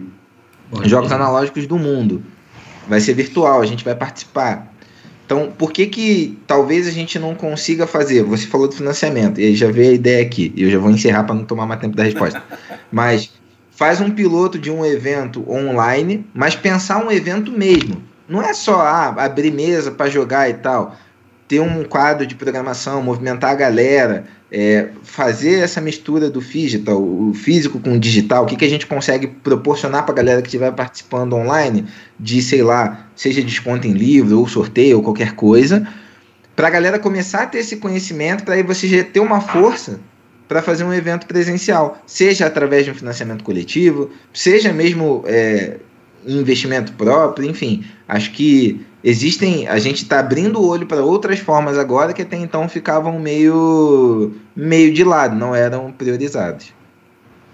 [0.84, 2.22] jogos analógicos do mundo.
[2.88, 4.72] Vai ser virtual, a gente vai participar.
[5.24, 8.22] Então, por que que talvez a gente não consiga fazer?
[8.24, 10.90] Você falou do financiamento, e aí já veio a ideia aqui, e eu já vou
[10.90, 12.42] encerrar para não tomar mais tempo da resposta.
[12.92, 13.30] Mas
[13.70, 18.02] faz um piloto de um evento online, mas pensar um evento mesmo.
[18.32, 20.96] Não é só ah, abrir mesa para jogar e tal.
[21.46, 27.34] Ter um quadro de programação, movimentar a galera, é, fazer essa mistura do digital, o
[27.34, 30.48] físico com o digital, o que, que a gente consegue proporcionar para a galera que
[30.48, 31.84] estiver participando online,
[32.18, 35.86] de, sei lá, seja desconto em livro, ou sorteio, ou qualquer coisa,
[36.56, 40.00] para a galera começar a ter esse conhecimento, para aí você já ter uma força
[40.48, 45.76] para fazer um evento presencial, seja através de um financiamento coletivo, seja mesmo é,
[46.26, 51.76] investimento próprio, enfim, acho que existem, a gente está abrindo o olho para outras formas
[51.76, 56.72] agora que até então ficavam meio, meio de lado, não eram priorizados.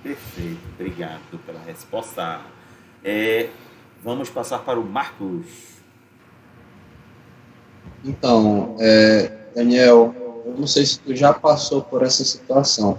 [0.03, 2.41] Perfeito, obrigado pela resposta.
[3.05, 3.49] É,
[4.03, 5.47] vamos passar para o Marcos.
[8.05, 10.15] Então, é, Daniel,
[10.47, 12.99] eu não sei se tu já passou por essa situação,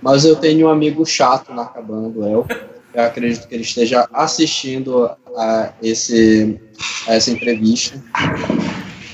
[0.00, 2.46] mas eu tenho um amigo chato na cabana do El.
[2.92, 6.60] Eu acredito que ele esteja assistindo a, esse,
[7.06, 8.02] a essa entrevista.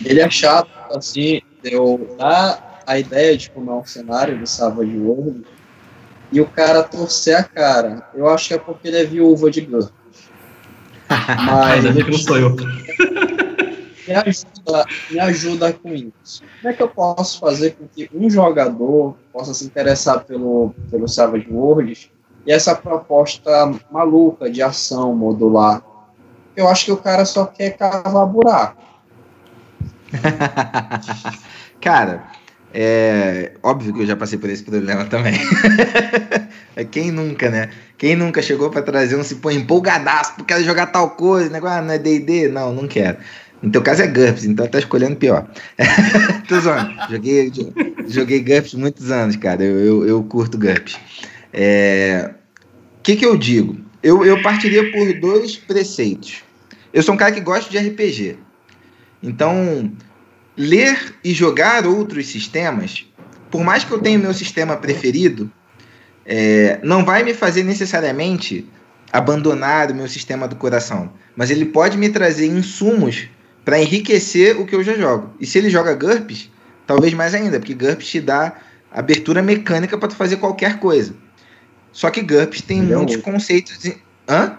[0.05, 4.97] Ele é chato, assim, eu dar a ideia de como é um cenário do Savage
[4.97, 5.45] World
[6.33, 8.09] e o cara torcer a cara.
[8.15, 9.93] Eu acho que é porque ele é viúva de Gus.
[11.09, 12.57] Mas é que não sou eu.
[14.07, 16.43] Me ajuda, me ajuda com isso.
[16.61, 21.09] Como é que eu posso fazer com que um jogador possa se interessar pelo, pelo
[21.09, 22.11] Savage Worlds
[22.47, 23.51] e essa proposta
[23.91, 25.83] maluca de ação modular.
[26.55, 28.83] Eu acho que o cara só quer cavar buraco.
[31.81, 32.25] cara,
[32.73, 35.35] é óbvio que eu já passei por esse problema também.
[36.77, 37.71] é quem nunca, né?
[37.99, 41.79] Quem nunca chegou para trazer um se põe empolgadaço, porque quer jogar tal coisa, negócio,
[41.79, 42.49] ah, não é D&D?
[42.49, 43.19] Não, não quero.
[43.63, 45.47] No teu caso é GURPS, então tá escolhendo pior.
[46.49, 46.93] Tô zoando.
[47.11, 47.51] Joguei,
[48.07, 49.65] joguei GURPS muitos anos, cara.
[49.65, 50.99] Eu, eu, eu curto GURPS.
[51.57, 52.35] O é,
[53.03, 53.79] que, que eu digo?
[54.03, 56.43] Eu, eu partiria por dois preceitos.
[56.93, 58.37] Eu sou um cara que gosta de RPG.
[59.23, 59.91] Então,
[60.55, 63.07] ler e jogar outros sistemas,
[63.51, 65.51] por mais que eu tenha o meu sistema preferido,
[66.27, 68.69] é, não vai me fazer necessariamente
[69.11, 71.11] abandonar o meu sistema do coração.
[71.35, 73.29] Mas ele pode me trazer insumos
[73.65, 75.35] para enriquecer o que eu já jogo.
[75.41, 76.51] E se ele joga GURPS,
[76.87, 78.59] talvez mais ainda, porque GURPS te dá
[78.93, 81.15] abertura mecânica para tu fazer qualquer coisa.
[81.97, 83.79] Só que GURPS tem ele é muitos é conceitos.
[83.79, 83.97] De...
[84.29, 84.59] Hã?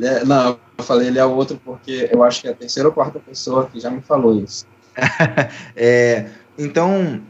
[0.00, 2.94] É, não, eu falei ele é outro porque eu acho que é a terceira ou
[2.94, 4.64] quarta pessoa que já me falou isso.
[5.74, 7.20] é, então,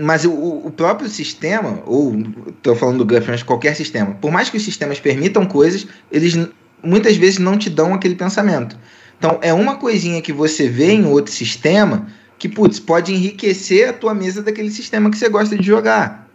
[0.00, 2.18] mas o, o, próprio sistema, ou
[2.48, 6.38] estou falando do GURPS, mas qualquer sistema, por mais que os sistemas permitam coisas, eles
[6.82, 8.78] muitas vezes não te dão aquele pensamento.
[9.18, 12.06] Então, é uma coisinha que você vê em outro sistema
[12.38, 16.31] que, putz, pode enriquecer a tua mesa daquele sistema que você gosta de jogar.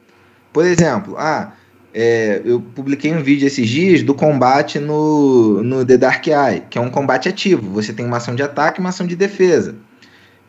[0.51, 1.53] Por exemplo, ah,
[1.93, 6.77] é, eu publiquei um vídeo esses dias do combate no, no The Dark Eye, que
[6.77, 7.71] é um combate ativo.
[7.71, 9.75] Você tem uma ação de ataque e uma ação de defesa.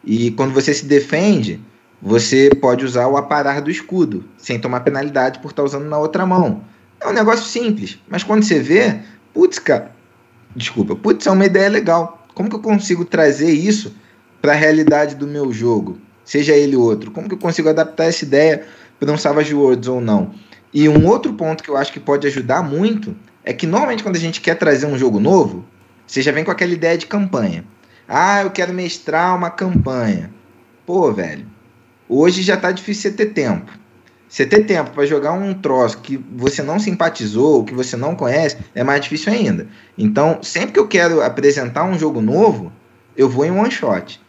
[0.05, 1.61] E quando você se defende,
[2.01, 6.25] você pode usar o aparar do escudo, sem tomar penalidade por estar usando na outra
[6.25, 6.63] mão.
[7.01, 9.01] É um negócio simples, mas quando você vê,
[9.33, 9.93] putz, cara,
[10.55, 12.27] desculpa, putz, é uma ideia legal.
[12.35, 13.95] Como que eu consigo trazer isso
[14.41, 15.99] para a realidade do meu jogo?
[16.25, 17.11] Seja ele outro.
[17.11, 18.67] Como que eu consigo adaptar essa ideia
[18.99, 20.33] para um Savage Worlds ou não?
[20.73, 24.17] E um outro ponto que eu acho que pode ajudar muito é que normalmente quando
[24.17, 25.65] a gente quer trazer um jogo novo,
[26.07, 27.65] você já vem com aquela ideia de campanha.
[28.07, 30.31] Ah, eu quero mestrar uma campanha.
[30.87, 31.47] Pô, velho,
[32.09, 33.71] hoje já tá difícil você ter tempo.
[34.29, 38.59] Você ter tempo para jogar um troço que você não simpatizou, que você não conhece,
[38.75, 39.67] é mais difícil ainda.
[39.97, 42.71] Então, sempre que eu quero apresentar um jogo novo,
[43.17, 44.21] eu vou em one shot.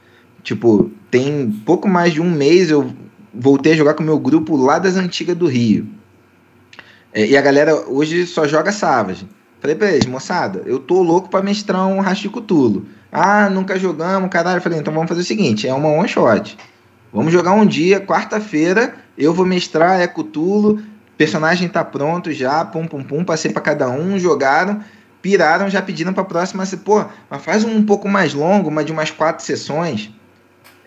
[0.41, 2.93] Tipo, tem pouco mais de um mês eu
[3.33, 5.87] voltei a jogar com o meu grupo lá das antigas do Rio.
[7.13, 9.27] É, e a galera hoje só joga Savage.
[9.59, 12.85] Falei pra eles, moçada, eu tô louco pra mestrar um Rastro Cutulo.
[13.11, 14.61] Ah, nunca jogamos, caralho.
[14.61, 16.57] Falei, então vamos fazer o seguinte, é uma one shot.
[17.11, 20.79] Vamos jogar um dia, quarta-feira, eu vou mestrar, é Cutulo,
[21.17, 24.79] personagem tá pronto já, pum pum pum, passei para cada um, jogaram,
[25.21, 28.91] piraram, já pediram pra próxima, pô, mas faz um, um pouco mais longo, uma de
[28.91, 30.11] umas quatro sessões.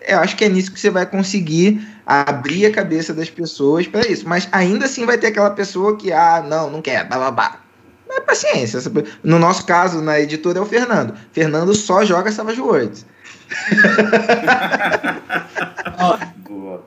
[0.07, 4.07] Eu acho que é nisso que você vai conseguir abrir a cabeça das pessoas para
[4.07, 4.27] isso.
[4.27, 7.59] Mas ainda assim vai ter aquela pessoa que, ah, não, não quer, bababá.
[8.07, 8.79] Mas paciência.
[9.23, 11.15] No nosso caso, na editora, é o Fernando.
[11.31, 13.05] Fernando só joga Savage Worlds.
[16.47, 16.83] Boa.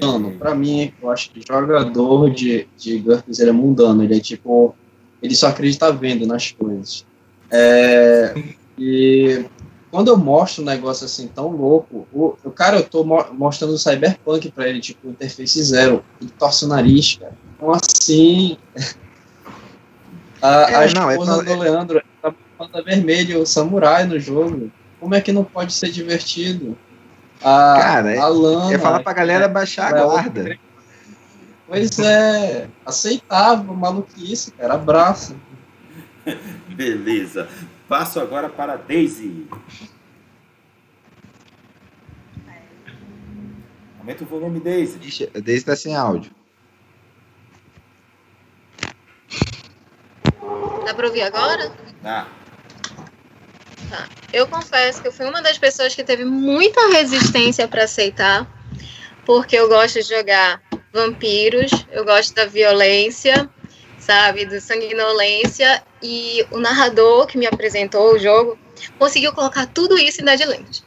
[0.00, 4.02] Mano, pra mim, eu acho que jogador de, de GURPS ele é mundano.
[4.02, 4.74] Ele é tipo.
[5.22, 7.04] Ele só acredita vendo nas coisas.
[7.50, 8.34] É,
[8.78, 9.44] e
[9.92, 13.74] quando eu mostro um negócio assim tão louco, o, o cara, eu tô mo mostrando
[13.74, 17.34] o Cyberpunk pra ele, tipo, interface zero, ele torce o nariz, cara.
[17.54, 18.56] Então assim.
[20.40, 24.72] a, é, a esposa não, é, do Leandro tá falando vermelho, samurai no jogo.
[24.98, 26.74] Como é que não pode ser divertido?
[27.42, 30.58] A, cara, a Lana, é falar pra galera baixar a guarda.
[31.68, 35.36] Pois é, aceitável, maluquice, cara, abraço.
[36.68, 37.46] Beleza.
[37.92, 39.46] Passo agora para a Daisy.
[43.98, 44.98] Aumenta o volume, Daisy.
[44.98, 46.32] Ixi, a Daisy está sem áudio.
[50.86, 51.70] Dá para ouvir agora?
[52.00, 52.26] Dá.
[53.90, 54.08] Tá.
[54.32, 58.50] Eu confesso que eu fui uma das pessoas que teve muita resistência para aceitar,
[59.26, 60.62] porque eu gosto de jogar
[60.94, 63.50] vampiros, eu gosto da violência,
[64.02, 68.58] sabe, do sanguinolência, e o narrador que me apresentou o jogo
[68.98, 70.84] conseguiu colocar tudo isso em Deadlands.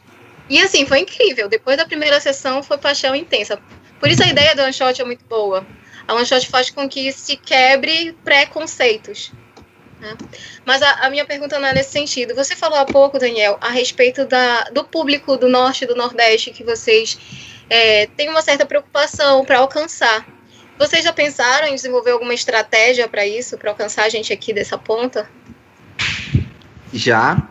[0.48, 1.48] E assim, foi incrível.
[1.48, 3.58] Depois da primeira sessão, foi paixão intensa.
[3.98, 5.66] Por isso a ideia do one shot é muito boa.
[6.06, 9.32] A one shot faz com que se quebre preconceitos.
[9.98, 10.14] Né?
[10.64, 12.34] Mas a, a, minha pergunta não é nesse sentido.
[12.34, 16.52] Você falou há pouco, Daniel, a respeito da, do público do norte e do nordeste
[16.52, 17.18] que vocês
[17.68, 20.35] é, têm uma certa preocupação para alcançar.
[20.78, 24.76] Vocês já pensaram em desenvolver alguma estratégia para isso, para alcançar a gente aqui dessa
[24.76, 25.28] ponta?
[26.92, 27.48] Já.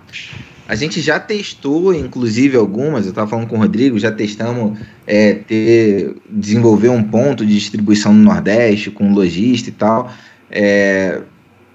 [0.67, 5.33] A gente já testou, inclusive, algumas, eu estava falando com o Rodrigo, já testamos é,
[5.33, 10.11] ter, desenvolver um ponto de distribuição no Nordeste, com lojista e tal.
[10.49, 11.21] É,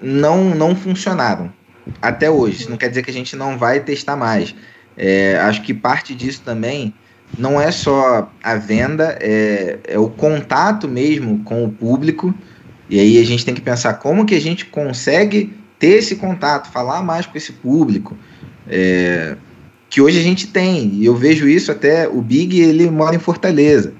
[0.00, 1.52] não, não funcionaram
[2.00, 2.62] até hoje.
[2.62, 4.54] Isso não quer dizer que a gente não vai testar mais.
[4.96, 6.92] É, acho que parte disso também
[7.38, 12.34] não é só a venda, é, é o contato mesmo com o público.
[12.88, 16.70] E aí a gente tem que pensar como que a gente consegue ter esse contato,
[16.70, 18.16] falar mais com esse público.
[18.68, 19.36] É,
[19.88, 23.18] que hoje a gente tem, e eu vejo isso até, o Big ele mora em
[23.18, 23.92] Fortaleza.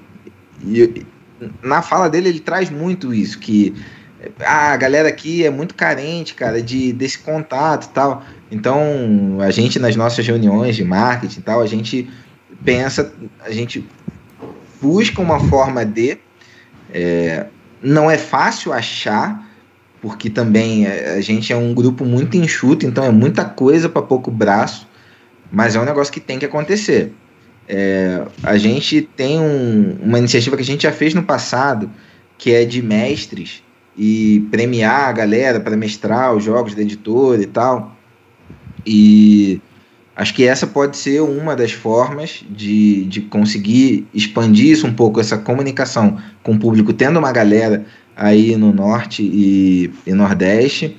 [0.63, 1.05] E
[1.61, 3.73] na fala dele ele traz muito isso, que
[4.39, 8.23] ah, a galera aqui é muito carente, cara, de, desse contato e tal.
[8.51, 12.07] Então, a gente nas nossas reuniões de marketing e tal, a gente
[12.63, 13.85] pensa, a gente
[14.81, 16.17] busca uma forma de.
[16.93, 17.45] É,
[17.81, 19.49] não é fácil achar,
[20.01, 24.01] porque também é, a gente é um grupo muito enxuto, então é muita coisa para
[24.01, 24.87] pouco braço,
[25.51, 27.13] mas é um negócio que tem que acontecer.
[27.67, 31.89] É, a gente tem um, uma iniciativa que a gente já fez no passado,
[32.37, 33.63] que é de mestres
[33.97, 37.95] e premiar a galera para mestrar os jogos da editora e tal.
[38.85, 39.61] E
[40.15, 45.19] Acho que essa pode ser uma das formas de, de conseguir expandir isso um pouco,
[45.19, 47.85] essa comunicação com o público, tendo uma galera
[48.15, 50.97] aí no norte e, e nordeste.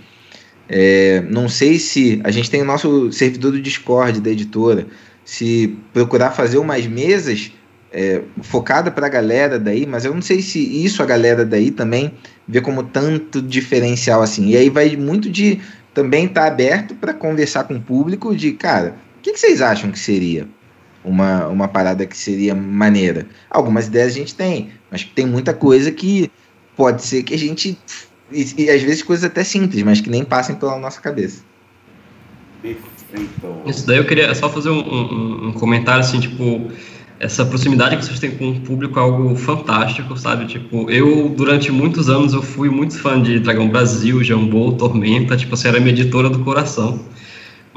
[0.69, 4.87] É, não sei se a gente tem o nosso servidor do Discord da editora,
[5.25, 7.53] se procurar fazer umas mesas
[7.93, 11.71] é, focada para a galera daí, mas eu não sei se isso a galera daí
[11.71, 12.15] também
[12.49, 14.49] vê como tanto diferencial assim.
[14.49, 15.61] E aí vai muito de
[15.95, 19.61] também estar tá aberto para conversar com o público de, cara, o que, que, vocês
[19.61, 20.49] acham que seria
[21.05, 23.27] uma, uma parada que seria maneira?
[23.51, 26.31] Algumas ideias a gente tem, mas tem muita coisa que
[26.77, 27.79] pode ser que a gente.
[28.31, 31.43] E, e às vezes coisas até simples, mas que nem passem pela nossa cabeça.
[33.67, 36.71] Isso daí eu queria só fazer um, um, um comentário assim, tipo
[37.23, 40.45] essa proximidade que vocês têm com o público é algo fantástico, sabe?
[40.47, 45.57] Tipo, eu, durante muitos anos, eu fui muito fã de Dragão Brasil, Jambô, Tormenta, tipo,
[45.57, 47.01] você era minha editora do coração.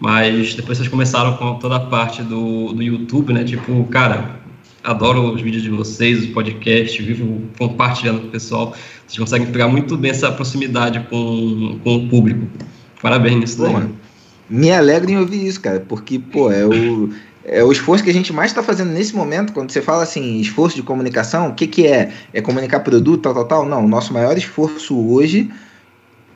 [0.02, 3.44] Mas depois vocês começaram com toda a parte do, do YouTube, né?
[3.44, 4.40] Tipo, cara,
[4.84, 8.76] adoro os vídeos de vocês, o podcast, vivo compartilhando com o pessoal.
[9.06, 12.48] Vocês conseguem pegar muito bem essa proximidade com, com o público.
[13.00, 13.90] Parabéns nisso daí.
[14.50, 17.12] me alegra em ouvir isso, cara, porque, pô, é o
[17.48, 20.40] é o esforço que a gente mais está fazendo nesse momento, quando você fala assim,
[20.40, 22.12] esforço de comunicação, o que, que é?
[22.34, 23.66] É comunicar produto, tal, tal, tal?
[23.66, 25.52] Não, o nosso maior esforço hoje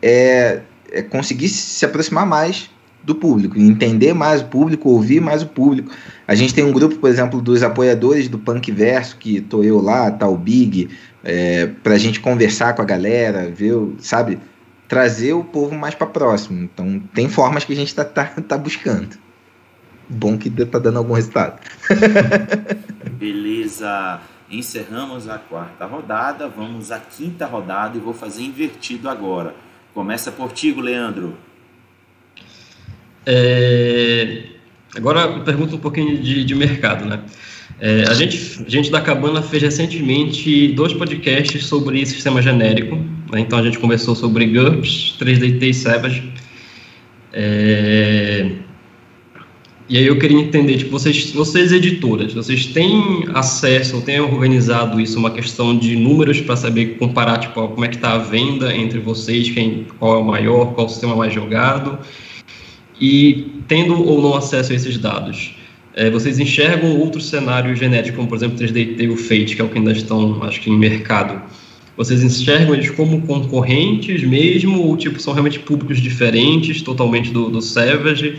[0.02, 2.70] é, é conseguir se aproximar mais
[3.04, 5.92] do público, entender mais o público, ouvir mais o público.
[6.28, 9.82] A gente tem um grupo, por exemplo, dos apoiadores do Punk Verso, que tô eu
[9.82, 10.90] lá, tá Big,
[11.24, 14.38] é, para a gente conversar com a galera, ver, sabe,
[14.88, 16.62] trazer o povo mais para próximo.
[16.62, 19.18] Então, tem formas que a gente está tá, tá buscando
[20.10, 21.60] bom que tá dando algum resultado.
[23.20, 24.20] Beleza.
[24.52, 29.54] Encerramos a quarta rodada, vamos à quinta rodada e vou fazer invertido agora.
[29.94, 31.38] Começa por ti, Leandro.
[33.26, 34.46] É...
[34.96, 37.22] Agora eu pergunto um pouquinho de, de mercado, né?
[37.80, 42.96] É, a, gente, a gente da Cabana fez recentemente dois podcasts sobre sistema genérico.
[43.32, 43.40] Né?
[43.42, 46.34] Então a gente conversou sobre GURPS, 3DT e Savage.
[47.32, 48.52] É,
[49.90, 55.02] e aí eu queria entender, tipo, vocês, vocês editoras, vocês têm acesso ou têm organizado
[55.02, 58.72] isso, uma questão de números para saber comparar, tipo, como é que está a venda
[58.76, 61.98] entre vocês, quem, qual é o maior, qual o sistema mais jogado,
[63.02, 65.56] e tendo ou não acesso a esses dados,
[65.96, 69.66] é, vocês enxergam outros cenários genéticos, como por exemplo 3D e o Fate, que é
[69.66, 71.42] o que ainda estão, acho que, em mercado,
[71.98, 77.60] vocês enxergam eles como concorrentes mesmo, ou tipo, são realmente públicos diferentes, totalmente do, do
[77.60, 78.38] Savage,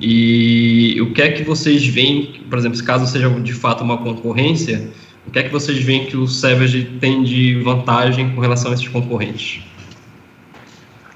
[0.00, 4.90] e o que é que vocês veem, por exemplo, caso seja de fato uma concorrência,
[5.26, 8.74] o que é que vocês veem que o Savage tem de vantagem com relação a
[8.74, 9.62] esses concorrentes?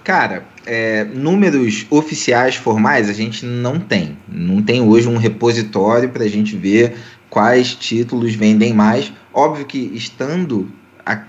[0.05, 4.16] Cara, é, números oficiais formais a gente não tem.
[4.26, 6.97] Não tem hoje um repositório para a gente ver
[7.29, 9.12] quais títulos vendem mais.
[9.35, 10.72] Óbvio que estando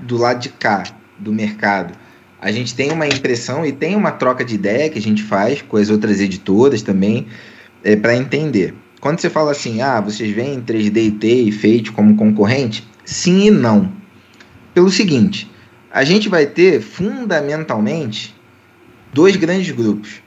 [0.02, 0.84] do lado de cá
[1.18, 1.94] do mercado,
[2.42, 5.62] a gente tem uma impressão e tem uma troca de ideia que a gente faz
[5.62, 7.28] com as outras editoras também
[7.84, 8.74] é, para entender.
[9.02, 12.88] Quando você fala assim, ah, vocês veem 3D e Fate como concorrente?
[13.04, 13.92] Sim e não.
[14.74, 15.52] Pelo seguinte,
[15.92, 18.36] a gente vai ter fundamentalmente
[19.14, 20.22] dois grandes grupos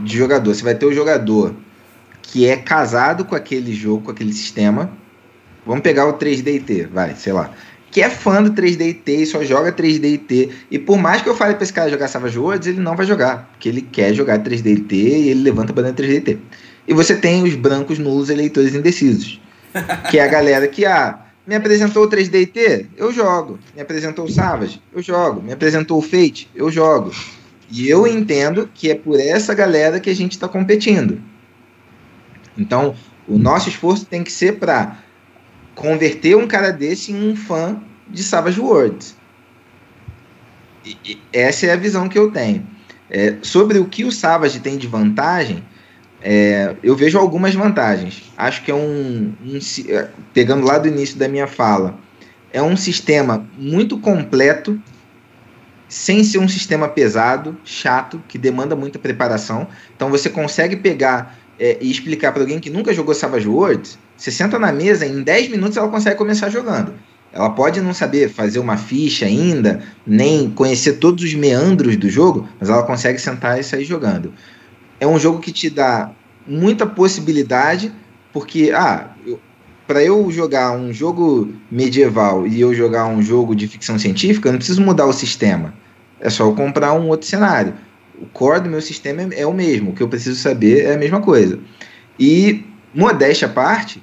[0.00, 0.54] de jogador.
[0.54, 1.54] Você vai ter o jogador
[2.22, 4.92] que é casado com aquele jogo, com aquele sistema.
[5.66, 7.52] Vamos pegar o 3D vai, sei lá
[7.90, 10.48] que é fã do 3D e só joga 3D T.
[10.70, 13.04] E por mais que eu fale pra esse cara jogar Savage Worlds, ele não vai
[13.04, 13.48] jogar.
[13.52, 16.38] Porque ele quer jogar 3D T e ele levanta a bandeira 3D T.
[16.86, 19.40] E você tem os brancos nulos eleitores indecisos.
[20.10, 23.58] que é a galera que, ah, me apresentou o 3D T, eu jogo.
[23.74, 25.42] Me apresentou o Savage, eu jogo.
[25.42, 27.12] Me apresentou o Fate, eu jogo.
[27.70, 31.20] E eu entendo que é por essa galera que a gente está competindo.
[32.58, 32.94] Então,
[33.28, 34.98] o nosso esforço tem que ser para
[35.74, 39.16] converter um cara desse em um fã de Savage Worlds.
[41.32, 42.66] Essa é a visão que eu tenho.
[43.08, 45.64] É, sobre o que o Savage tem de vantagem,
[46.22, 48.22] é, eu vejo algumas vantagens.
[48.36, 51.98] Acho que é um, um, é, Pegando lá do início da minha fala,
[52.52, 54.80] é um sistema muito completo,
[55.88, 59.66] sem ser um sistema pesado, chato, que demanda muita preparação.
[59.96, 64.30] Então você consegue pegar é, e explicar para alguém que nunca jogou Savage Worlds você
[64.30, 66.92] senta na mesa, em 10 minutos ela consegue começar jogando.
[67.32, 72.46] Ela pode não saber fazer uma ficha ainda, nem conhecer todos os meandros do jogo,
[72.60, 74.34] mas ela consegue sentar e sair jogando.
[75.00, 76.10] É um jogo que te dá
[76.46, 77.90] muita possibilidade,
[78.30, 79.08] porque, ah,
[79.86, 84.52] para eu jogar um jogo medieval e eu jogar um jogo de ficção científica, eu
[84.52, 85.72] não preciso mudar o sistema.
[86.20, 87.72] É só eu comprar um outro cenário.
[88.20, 90.92] O core do meu sistema é, é o mesmo, o que eu preciso saber é
[90.92, 91.58] a mesma coisa.
[92.18, 94.02] E, modéstia à parte,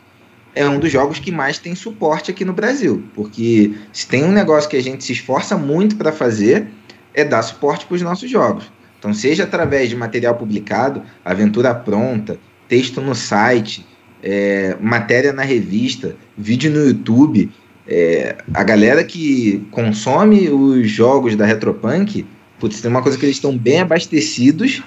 [0.57, 4.31] é um dos jogos que mais tem suporte aqui no Brasil, porque se tem um
[4.31, 6.67] negócio que a gente se esforça muito para fazer
[7.13, 8.71] é dar suporte para os nossos jogos.
[8.99, 13.85] Então, seja através de material publicado, aventura pronta, texto no site,
[14.21, 17.51] é, matéria na revista, vídeo no YouTube.
[17.87, 22.25] É, a galera que consome os jogos da Retropunk,
[22.59, 24.83] putz, tem uma coisa que eles estão bem abastecidos,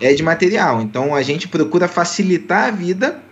[0.00, 0.80] é de material.
[0.80, 3.22] Então a gente procura facilitar a vida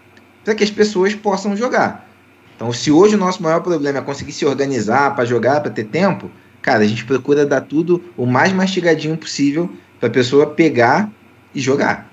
[0.46, 2.08] para que as pessoas possam jogar.
[2.54, 5.86] Então, se hoje o nosso maior problema é conseguir se organizar para jogar, para ter
[5.86, 6.30] tempo,
[6.62, 9.68] cara, a gente procura dar tudo o mais mastigadinho possível
[9.98, 11.10] para a pessoa pegar
[11.52, 12.08] e jogar.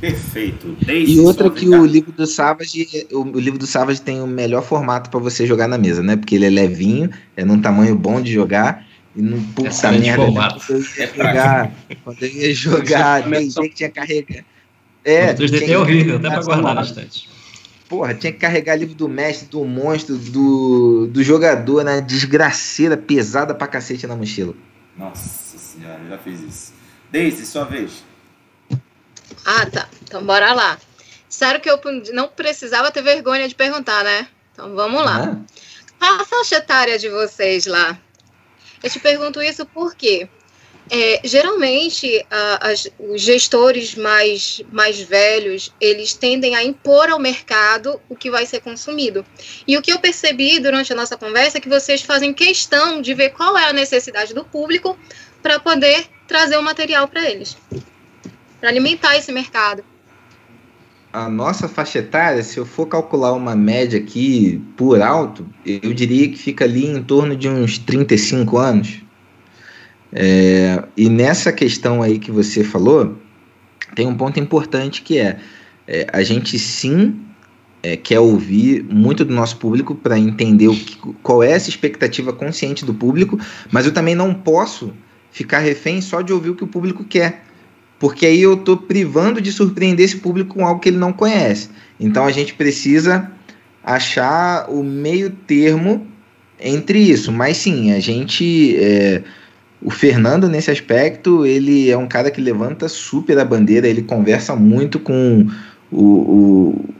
[0.00, 0.74] Perfeito.
[0.80, 4.26] Desde e outra que o livro do Savage, o, o, livro do Savage tem o
[4.26, 6.16] melhor formato para você jogar na mesa, né?
[6.16, 8.86] Porque ele é levinho, é num tamanho bom de jogar.
[9.14, 10.64] E não puta merda, formato.
[10.66, 11.70] quando eu ia jogar,
[12.04, 14.44] quando eu ia jogar, tem gente tinha carregar.
[15.04, 17.28] É, o 3DT é horrível, até para guardar na estante.
[17.88, 22.00] Porra, tinha que carregar livro do mestre, do monstro, do, do jogador, né?
[22.00, 24.54] Desgraceira, pesada pra cacete na mochila.
[24.96, 26.72] Nossa senhora, já fiz isso.
[27.10, 28.04] Daisy, sua vez.
[29.44, 29.88] Ah, tá.
[30.02, 30.78] Então bora lá.
[31.28, 31.80] Sério que eu
[32.12, 34.28] não precisava ter vergonha de perguntar, né?
[34.52, 35.40] Então vamos lá.
[35.98, 37.98] Qual a faixa etária de vocês lá?
[38.82, 40.28] Eu te pergunto isso porque
[40.90, 48.00] é, geralmente a, as, os gestores mais, mais velhos eles tendem a impor ao mercado
[48.08, 49.24] o que vai ser consumido.
[49.66, 53.14] E o que eu percebi durante a nossa conversa é que vocês fazem questão de
[53.14, 54.98] ver qual é a necessidade do público
[55.42, 57.56] para poder trazer o material para eles
[58.60, 59.82] para alimentar esse mercado.
[61.12, 66.28] A nossa faixa etária, se eu for calcular uma média aqui por alto, eu diria
[66.28, 69.02] que fica ali em torno de uns 35 anos.
[70.12, 73.16] É, e nessa questão aí que você falou,
[73.94, 75.38] tem um ponto importante que é,
[75.86, 77.20] é a gente sim
[77.82, 82.32] é, quer ouvir muito do nosso público para entender o que, qual é essa expectativa
[82.32, 83.38] consciente do público,
[83.70, 84.92] mas eu também não posso
[85.30, 87.44] ficar refém só de ouvir o que o público quer
[88.00, 91.68] porque aí eu estou privando de surpreender esse público com algo que ele não conhece.
[92.00, 93.30] Então a gente precisa
[93.84, 96.06] achar o meio termo
[96.58, 97.30] entre isso.
[97.30, 98.74] Mas sim, a gente.
[99.82, 104.54] O Fernando, nesse aspecto, ele é um cara que levanta super a bandeira, ele conversa
[104.54, 105.46] muito com
[105.90, 106.04] o,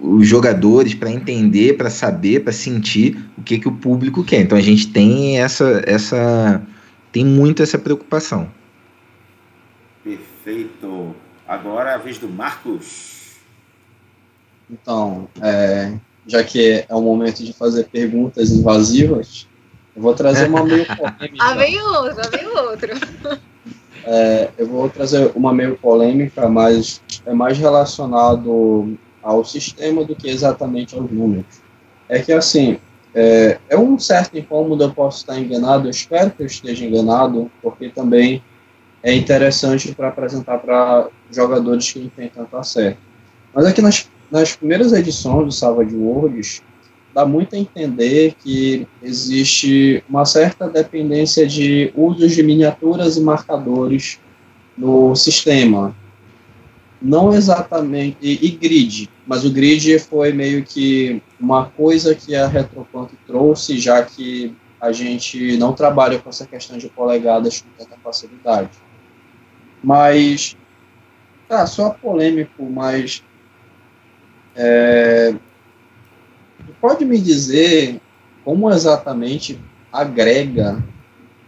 [0.00, 4.40] o, os jogadores para entender, para saber, para sentir o que, que o público quer.
[4.40, 6.62] Então a gente tem essa, essa
[7.12, 8.50] tem muito essa preocupação.
[10.02, 11.14] Perfeito.
[11.46, 13.36] Agora a vez do Marcos.
[14.70, 15.92] Então, é,
[16.26, 19.48] já que é o momento de fazer perguntas invasivas,
[20.00, 21.36] eu vou trazer uma meio polêmica.
[21.38, 23.40] ah, vem outro, vem outro.
[24.02, 30.30] É, eu vou trazer uma meio polêmica, mas é mais relacionado ao sistema do que
[30.30, 31.60] exatamente aos números.
[32.08, 32.78] É que, assim,
[33.14, 37.50] é, é um certo incômodo, eu posso estar enganado, eu espero que eu esteja enganado,
[37.60, 38.42] porque também
[39.02, 42.96] é interessante para apresentar para jogadores que não têm tanto acesso.
[43.52, 46.62] Mas aqui nas, nas primeiras edições do Savage Worlds,
[47.14, 54.18] dá muito a entender que existe uma certa dependência de usos de miniaturas e marcadores
[54.76, 55.94] no sistema.
[57.00, 58.18] Não exatamente.
[58.20, 63.78] E, e, grid, mas o grid foi meio que uma coisa que a Retropunk trouxe,
[63.78, 68.70] já que a gente não trabalha com essa questão de polegadas com tanta facilidade.
[69.82, 70.56] Mas,
[71.48, 73.22] tá, só polêmico, mas
[74.54, 75.34] é,
[76.80, 78.00] pode me dizer
[78.44, 79.60] como exatamente
[79.92, 80.82] agrega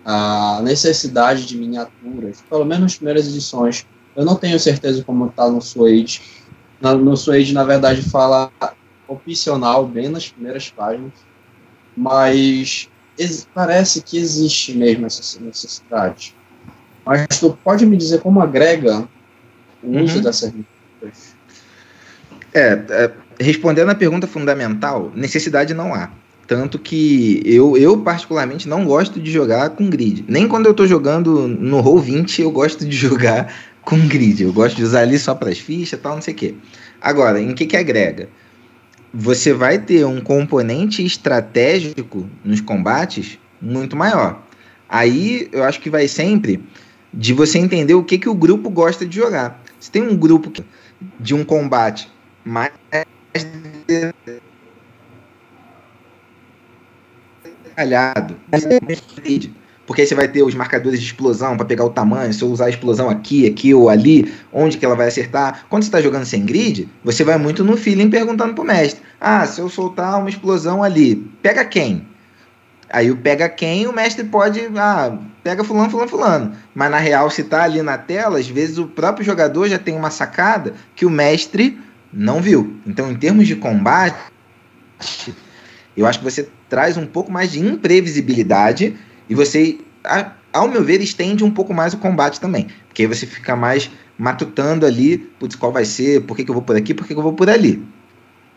[0.04, 3.86] a necessidade de miniaturas, pelo menos nas primeiras edições.
[4.16, 6.20] Eu não tenho certeza como está no Suede.
[6.80, 8.50] No Suede, na verdade, fala
[9.06, 11.12] opcional, bem nas primeiras páginas,
[11.96, 12.88] mas
[13.54, 16.34] parece que existe mesmo essa necessidade.
[17.04, 19.08] Mas tu pode me dizer como agrega
[19.82, 20.22] o uso uhum.
[20.22, 21.34] dessas micros?
[22.54, 23.12] É, é,
[23.42, 26.10] respondendo a pergunta fundamental, necessidade não há.
[26.46, 30.24] Tanto que eu, eu, particularmente, não gosto de jogar com grid.
[30.28, 34.42] Nem quando eu estou jogando no Roll20, eu gosto de jogar com grid.
[34.42, 36.54] Eu gosto de usar ali só para as fichas tal, não sei o quê.
[37.00, 38.28] Agora, em que, que agrega?
[39.14, 44.42] Você vai ter um componente estratégico nos combates muito maior.
[44.88, 46.62] Aí eu acho que vai sempre
[47.12, 49.62] de você entender o que, que o grupo gosta de jogar.
[49.78, 50.52] Se tem um grupo
[51.18, 52.10] de um combate
[52.44, 52.72] mais
[57.64, 58.36] detalhado,
[59.86, 62.48] porque aí você vai ter os marcadores de explosão para pegar o tamanho, se eu
[62.48, 65.66] usar a explosão aqui, aqui ou ali, onde que ela vai acertar.
[65.68, 69.44] Quando você está jogando sem grid, você vai muito no feeling perguntando pro mestre: "Ah,
[69.46, 72.06] se eu soltar uma explosão ali, pega quem?"
[72.90, 76.52] Aí o pega quem, o mestre pode, ah, pega fulano, fulano, fulano.
[76.74, 79.96] Mas na real, se tá ali na tela, às vezes o próprio jogador já tem
[79.96, 81.80] uma sacada que o mestre
[82.12, 82.76] não viu.
[82.86, 84.18] Então, em termos de combate,
[85.96, 88.96] eu acho que você traz um pouco mais de imprevisibilidade
[89.28, 89.78] e você,
[90.52, 92.68] ao meu ver, estende um pouco mais o combate também.
[92.88, 96.54] Porque aí você fica mais matutando ali, putz, qual vai ser, por que, que eu
[96.54, 97.82] vou por aqui, por que, que eu vou por ali.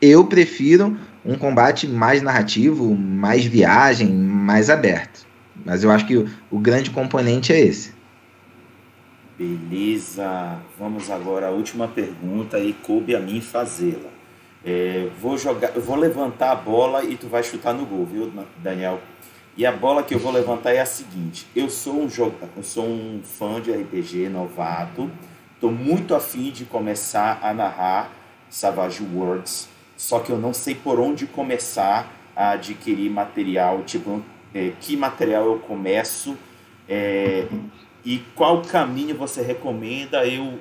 [0.02, 5.26] Eu prefiro um combate mais narrativo, mais viagem, mais aberto.
[5.66, 7.94] Mas eu acho que o, o grande componente é esse.
[9.38, 10.60] Beleza.
[10.80, 14.10] Vamos agora à última pergunta e coube a mim fazê-la.
[14.64, 18.32] É, vou jogar, eu vou levantar a bola e tu vai chutar no gol, viu,
[18.58, 19.00] Daniel?
[19.58, 22.64] E a bola que eu vou levantar é a seguinte: eu sou um jogador, eu
[22.64, 25.12] sou um fã de RPG novato,
[25.54, 28.12] estou muito afim de começar a narrar
[28.50, 34.22] Savage Worlds, só que eu não sei por onde começar a adquirir material, tipo,
[34.54, 36.36] é, que material eu começo
[36.88, 37.48] é,
[38.06, 40.60] e qual caminho você recomenda eu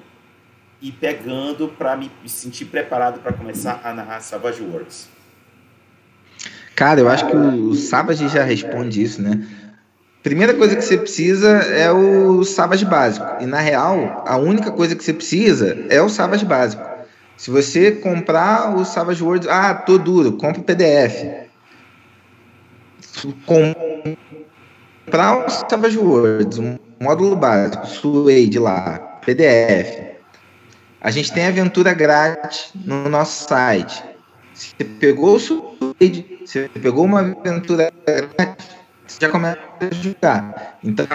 [0.80, 5.08] ir pegando para me sentir preparado para começar a narrar Savage Worlds?
[6.74, 9.46] Cara, eu acho que o Savage já responde isso, né?
[10.22, 13.26] Primeira coisa que você precisa é o Savage básico.
[13.40, 16.82] E na real, a única coisa que você precisa é o Savage básico.
[17.36, 21.46] Se você comprar o Savage Worlds, ah, tô duro, compra o PDF.
[23.44, 24.16] Comprar
[25.46, 30.14] o Savage Worlds, um módulo básico, Suede lá, PDF.
[31.00, 34.02] A gente tem aventura grátis no nosso site.
[34.54, 38.66] Você pegou o Suede, você pegou uma aventura grátis,
[39.06, 40.78] você já começa a jogar.
[40.82, 41.06] Então,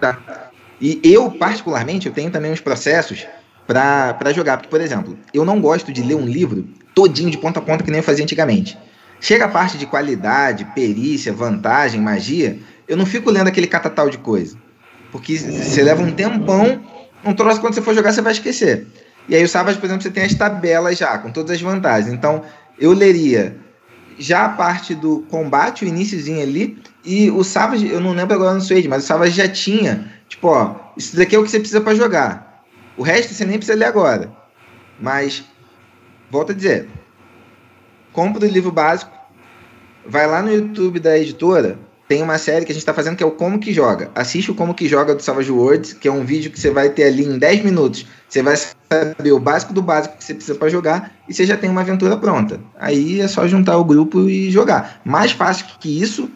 [0.00, 0.50] tá.
[0.80, 3.26] E eu, particularmente, eu tenho também uns processos
[3.66, 4.56] para jogar.
[4.56, 7.84] Porque, por exemplo, eu não gosto de ler um livro todinho de ponta a ponta
[7.84, 8.78] que nem eu fazia antigamente.
[9.20, 14.18] Chega a parte de qualidade, perícia, vantagem, magia, eu não fico lendo aquele catatal de
[14.18, 14.56] coisa.
[15.14, 16.82] Porque você leva um tempão,
[17.24, 18.84] um troço quando você for jogar você vai esquecer.
[19.28, 22.12] E aí o Savage, por exemplo, você tem as tabelas já, com todas as vantagens.
[22.12, 22.42] Então,
[22.76, 23.56] eu leria
[24.18, 28.54] já a parte do combate, o iníciozinho ali, e o Savage, eu não lembro agora
[28.54, 31.60] no Suede, mas o Savage já tinha, tipo, ó, isso daqui é o que você
[31.60, 32.64] precisa para jogar.
[32.96, 34.32] O resto você nem precisa ler agora.
[34.98, 35.44] Mas,
[36.28, 36.88] volto a dizer,
[38.12, 39.16] compra o livro básico,
[40.04, 43.22] vai lá no YouTube da editora, tem uma série que a gente está fazendo que
[43.22, 44.10] é o Como Que Joga.
[44.14, 46.90] Assiste o Como Que Joga do Savage Worlds, que é um vídeo que você vai
[46.90, 48.06] ter ali em 10 minutos.
[48.28, 51.56] Você vai saber o básico do básico que você precisa para jogar e você já
[51.56, 52.60] tem uma aventura pronta.
[52.78, 55.00] Aí é só juntar o grupo e jogar.
[55.04, 56.28] Mais fácil que isso,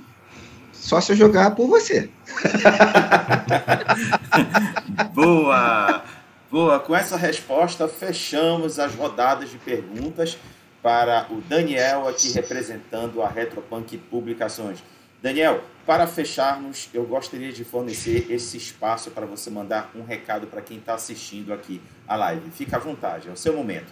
[0.72, 2.08] só se eu jogar por você.
[5.12, 6.02] Boa!
[6.50, 10.38] Boa, com essa resposta fechamos as rodadas de perguntas
[10.82, 14.78] para o Daniel aqui representando a Retropunk Publicações.
[15.22, 20.60] Daniel, para fecharmos, eu gostaria de fornecer esse espaço para você mandar um recado para
[20.60, 22.50] quem está assistindo aqui a live.
[22.50, 23.86] Fica à vontade, é o seu momento.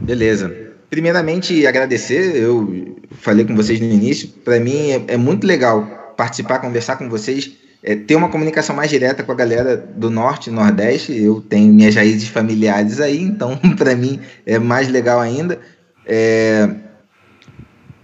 [0.00, 0.74] Beleza.
[0.88, 2.36] Primeiramente, agradecer.
[2.36, 4.28] Eu falei com vocês no início.
[4.28, 8.88] Para mim é, é muito legal participar, conversar com vocês é, ter uma comunicação mais
[8.90, 11.20] direta com a galera do norte e nordeste.
[11.20, 15.58] Eu tenho minhas raízes familiares aí, então para mim é mais legal ainda.
[16.06, 16.68] É,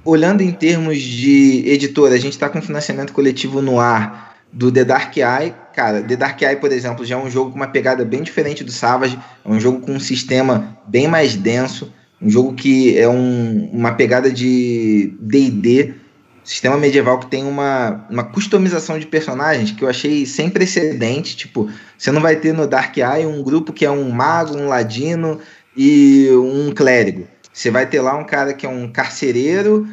[0.08, 4.84] olhando em termos de editora, a gente está com financiamento coletivo no ar do The
[4.84, 5.54] Dark Eye.
[5.74, 8.64] Cara, The Dark Eye, por exemplo, já é um jogo com uma pegada bem diferente
[8.64, 13.06] do Savage, é um jogo com um sistema bem mais denso, um jogo que é
[13.06, 15.94] um, uma pegada de D&D
[16.42, 21.36] sistema medieval que tem uma, uma customização de personagens que eu achei sem precedente.
[21.36, 24.66] Tipo, você não vai ter no Dark Eye um grupo que é um mago, um
[24.66, 25.38] ladino
[25.76, 27.28] e um clérigo.
[27.52, 29.86] Você vai ter lá um cara que é um carcereiro,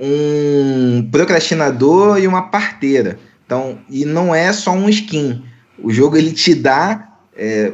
[0.00, 3.18] um procrastinador e uma parteira.
[3.44, 5.44] Então, e não é só um skin.
[5.78, 7.72] O jogo ele te dá é,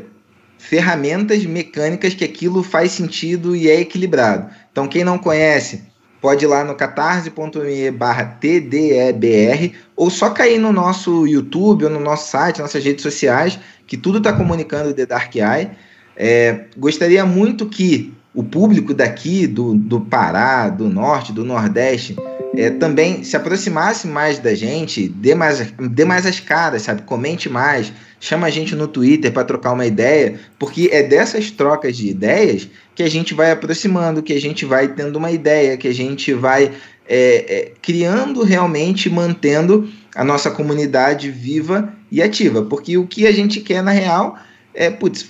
[0.58, 4.50] ferramentas mecânicas que aquilo faz sentido e é equilibrado.
[4.72, 5.84] Então, quem não conhece,
[6.20, 12.00] pode ir lá no catarse.me barra TDEBR ou só cair no nosso YouTube ou no
[12.00, 15.70] nosso site, nossas redes sociais, que tudo está comunicando The Dark Eye.
[16.16, 22.14] É, gostaria muito que o público daqui, do, do Pará, do Norte, do Nordeste,
[22.54, 27.00] é, também se aproximasse mais da gente, dê mais, dê mais as caras, sabe?
[27.02, 27.90] Comente mais,
[28.20, 32.68] chama a gente no Twitter para trocar uma ideia, porque é dessas trocas de ideias
[32.94, 36.34] que a gente vai aproximando, que a gente vai tendo uma ideia, que a gente
[36.34, 36.72] vai
[37.08, 37.16] é,
[37.48, 42.62] é, criando realmente, mantendo a nossa comunidade viva e ativa.
[42.62, 44.38] Porque o que a gente quer, na real,
[44.74, 45.26] é putz,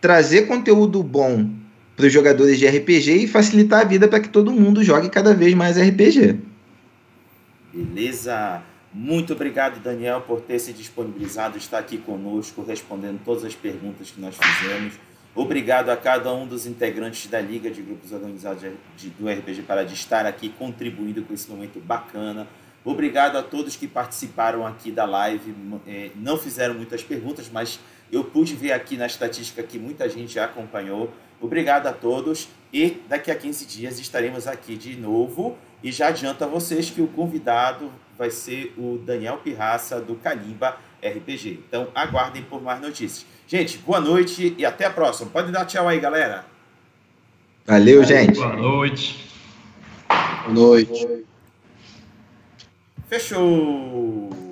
[0.00, 1.65] trazer conteúdo bom
[1.96, 5.34] para os jogadores de RPG e facilitar a vida para que todo mundo jogue cada
[5.34, 6.38] vez mais RPG.
[7.72, 8.62] Beleza?
[8.92, 14.20] Muito obrigado, Daniel, por ter se disponibilizado, estar aqui conosco, respondendo todas as perguntas que
[14.20, 14.94] nós fizemos.
[15.34, 18.62] Obrigado a cada um dos integrantes da Liga de Grupos Organizados
[18.96, 22.46] de, do RPG para de estar aqui contribuindo com esse momento bacana.
[22.82, 25.54] Obrigado a todos que participaram aqui da live.
[25.86, 27.78] É, não fizeram muitas perguntas, mas
[28.10, 31.12] eu pude ver aqui na estatística que muita gente acompanhou.
[31.40, 35.56] Obrigado a todos e daqui a 15 dias estaremos aqui de novo.
[35.82, 40.76] E já adianto a vocês que o convidado vai ser o Daniel Pirraça do Calimba
[41.02, 41.60] RPG.
[41.68, 43.26] Então aguardem por mais notícias.
[43.46, 45.30] Gente, boa noite e até a próxima.
[45.30, 46.44] Pode dar tchau aí, galera.
[47.66, 48.38] Valeu, gente.
[48.38, 49.30] Boa noite.
[50.08, 51.24] Boa noite.
[53.08, 54.45] Fechou.